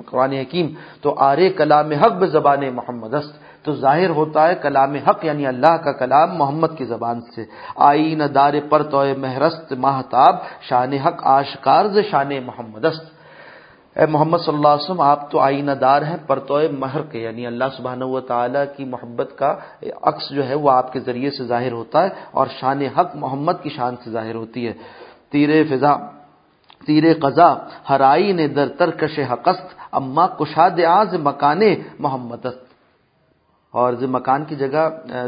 [0.06, 0.68] قرآن حکیم،
[1.02, 5.74] تو آرے کلام حق زبان محمد است۔ تو ظاہر ہوتا ہے کلام حق یعنی اللہ
[5.84, 11.86] کا کلام محمد کی زبان سے۔ آئین دار پر تو مہرست ماہتاب، شان حق آشکار
[12.12, 13.19] شان محمد است۔
[13.96, 17.46] اے محمد صلی اللہ علیہ وسلم، آپ تو آئینہ دار ہیں، پرتوئے مہر کے یعنی
[17.48, 19.52] اللہ سبحانہ و تعالیٰ کی محبت کا
[20.02, 23.56] عکس جو ہے وہ آپ کے ذریعے سے ظاہر ہوتا ہے اور شان حق محمد
[23.64, 24.74] کی شان سے ظاہر ہوتی ہے۔
[25.32, 25.94] تیر فضا
[26.86, 27.50] تیر قضا،
[27.90, 31.62] ہر آئی در ترکش حقست، اما کشاد آز مکان
[32.00, 32.68] محمد است
[33.74, 34.84] اور ز مکان کی جگہ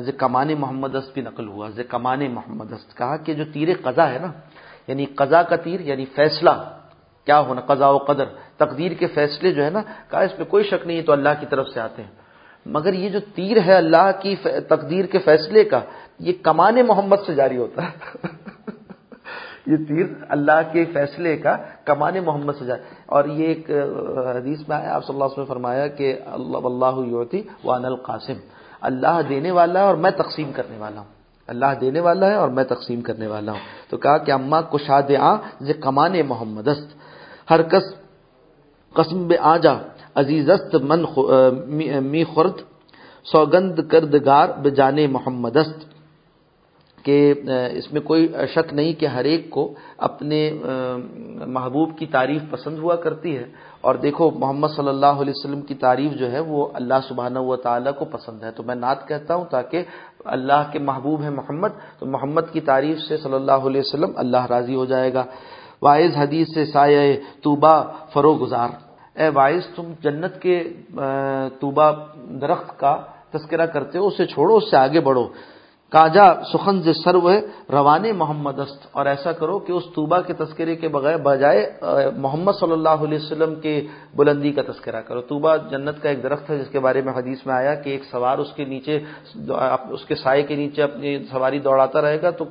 [0.06, 3.70] ز کمان محمد است بھی نقل ہوا ز کمان محمد است کہا کہ جو تیر
[3.84, 4.32] قضا ہے نا
[4.88, 6.50] یعنی قضا کا تیر یعنی فیصلہ
[7.26, 8.26] کیا ہونا، قضاء و قدر،
[8.58, 11.30] تقدیر کے فیصلے جو ہے نا، کہا اس پہ کوئی شک نہیں ہے تو اللہ
[11.40, 12.12] کی طرف سے آتے ہیں۔
[12.66, 14.36] مگر یہ جو تیر ہے اللہ کی
[14.70, 15.80] تقدیر کے فیصلے کا،
[16.20, 18.18] یہ کمان محمد سے جاری ہوتا ہے۔
[19.66, 23.70] یہ تیر اللہ کے فیصلے کا کمان محمد سے جاری۔ اور یہ ایک
[24.38, 28.34] حدیث میں آیا، آپ صلی اللہ علیہ وسلم فرمایا کہ اللہ اللہ یوتی وان القاسم۔
[28.82, 31.08] اللہ دینے والا ہے اور میں تقسیم کرنے والا ہوں۔
[31.48, 33.60] اللہ دینے والا ہے اور میں تقسیم کرنے والا ہوں۔
[33.90, 35.36] تو کہا کہ اما کشاد آ
[35.80, 37.01] کمان محمد است۔
[37.50, 37.96] ہر کس
[38.94, 39.74] قسم بے آجا
[40.16, 41.06] عزیزست من
[42.04, 42.62] می خرد
[43.32, 45.92] سوگند کردگار بے جان محمد است
[47.06, 47.34] کہ
[47.72, 50.40] اس میں کوئی شک نہیں کہ ہر ایک کو اپنے
[51.48, 53.46] محبوب کی تعریف پسند ہوا کرتی ہے۔
[53.82, 57.56] اور دیکھو، محمد صلی اللہ علیہ وسلم کی تعریف جو ہے، وہ اللہ سبحانہ و
[57.56, 59.84] تعالیٰ کو پسند ہے۔ تو میں نعت کہتا ہوں تاکہ
[60.26, 61.70] اللہ کے محبوب ہیں محمد،
[62.00, 65.26] تو محمد کی تعریف سے صلی اللہ علیہ وسلم اللہ راضی ہو جائے گا۔
[65.82, 68.70] واعظ حدیث سے سایہ توبہ فرو گزار۔
[69.16, 70.64] اے واعظ، تم جنت کے
[71.60, 71.92] توبہ
[72.42, 72.96] درخت کا
[73.32, 75.28] تذکرہ کرتے ہو، اسے چھوڑو، اس سے آگے بڑھو۔
[75.92, 77.40] کاجا سخن سے سرو ہے،
[77.72, 81.62] روان محمد است۔ اور ایسا کرو کہ اس طوبہ کے تذکرے کے بغیر بجائے
[82.16, 86.50] محمد صلی اللہ علیہ وسلم کے بلندی کا تذکرہ کرو۔ طوبہ جنت کا ایک درخت
[86.50, 89.00] ہے جس کے بارے میں حدیث میں آیا کہ ایک سوار اس کے نیچے
[89.96, 92.46] اس کے سائے کے نیچے اپنی سواری دوڑاتا رہے گا تو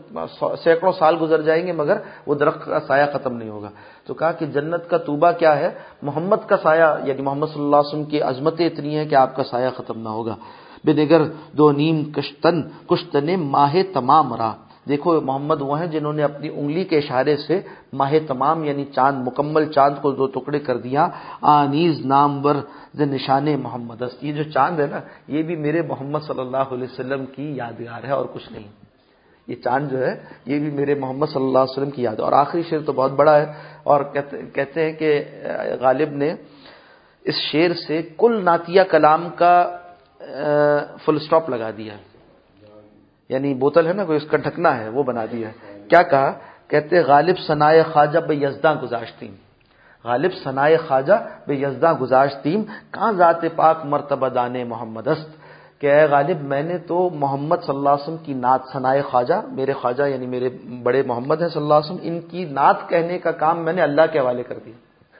[0.64, 3.70] سینکڑوں سال گزر جائیں گے، مگر وہ درخت کا سایہ ختم نہیں ہوگا۔
[4.06, 5.70] تو کہا کہ جنت کا طوبہ کیا ہے؟
[6.02, 9.36] محمد کا سایہ یعنی محمد صلی اللہ علیہ وسلم کی عظمتیں اتنی ہیں کہ آپ
[9.36, 10.36] کا سایہ ختم نہ ہوگا۔
[10.84, 11.22] بے نگر
[11.52, 14.52] دو نیم کشتن کشتن ماہ تمام را۔
[14.88, 17.60] دیکھو، محمد وہ ہیں جنہوں نے اپنی انگلی کے اشارے سے
[17.92, 21.08] ماہ تمام یعنی چاند، مکمل چاند کو دو ٹکڑے کر دیا۔
[21.40, 22.54] آنیز نام ور
[22.94, 27.26] نشان محمد یہ جو چاند ہے نا، یہ بھی میرے محمد صلی اللہ علیہ وسلم
[27.26, 28.68] کی یادگار ہے اور کچھ نہیں۔
[29.46, 30.14] یہ چاند جو ہے،
[30.46, 32.92] یہ بھی میرے محمد صلی اللہ علیہ وسلم کی یاد۔ ہے اور آخری شعر تو
[32.92, 33.52] بہت بڑا ہے۔
[33.82, 34.00] اور
[34.54, 35.24] کہتے ہیں کہ
[35.80, 36.34] غالب نے
[37.24, 39.76] اس شعر سے کل ناتیہ کلام کا
[41.04, 41.94] فل اسٹاپ لگا دیا
[43.28, 45.48] یعنی بوتل ہے نا کوئی اس کا ڈھکنا ہے، وہ بنا دیا۔
[45.88, 46.32] کیا کہا؟
[46.68, 49.34] کہتے غالب ثنائے خواجہ بے یزداں گزاشتیم
[50.04, 51.14] غالب ثنائے خواجہ
[51.46, 55.30] بے یزداں گزاشتیم کہاں ذات پاک مرتبہ دان محمد است؟
[55.80, 59.34] کہ اے غالب، میں نے تو محمد صلی اللہ علیہ وسلم کی نعت ثنائے خواجہ،
[59.48, 60.48] میرے خواجہ یعنی میرے
[60.82, 63.82] بڑے محمد ہیں صلی اللہ علیہ وسلم، ان کی نعت کہنے کا کام میں نے
[63.82, 64.76] اللہ کے حوالے کر دیا۔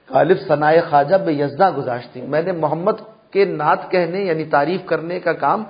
[0.09, 3.01] غالب ثنائے خواجہ بے یزداں گزاشتیم میں نے محمد
[3.31, 5.63] کے نعت کہنے یعنی تعریف کرنے کا کام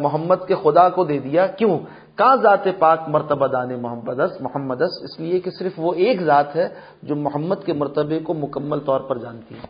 [0.00, 1.78] محمد کے خدا کو دے دیا۔ کیوں؟
[2.16, 6.68] کہاں ذات پاک مرتبہ دان محمد محمد اس لیے کہ صرف وہ ایک ذات ہے
[7.02, 9.66] جو محمد کے مرتبے کو مکمل طور پر جانتی ہے۔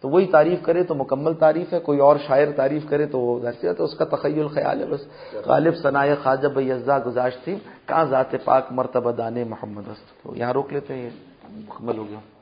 [0.00, 3.40] تو وہی تعریف کرے تو مکمل تعریف ہے، کوئی اور شاعر تعریف کرے تو وہ
[3.44, 5.02] ہے تو اس کا تخیل خیال ہے بس۔
[5.46, 7.56] غالب ثناء خواجہ بزا گزاشت تھی
[7.86, 9.82] کہاں ذات پاک مرتبہ دان محمد
[10.22, 11.10] تو یہاں روک لیتے ہیں، یہ
[11.50, 12.33] مکمل ہو گیا۔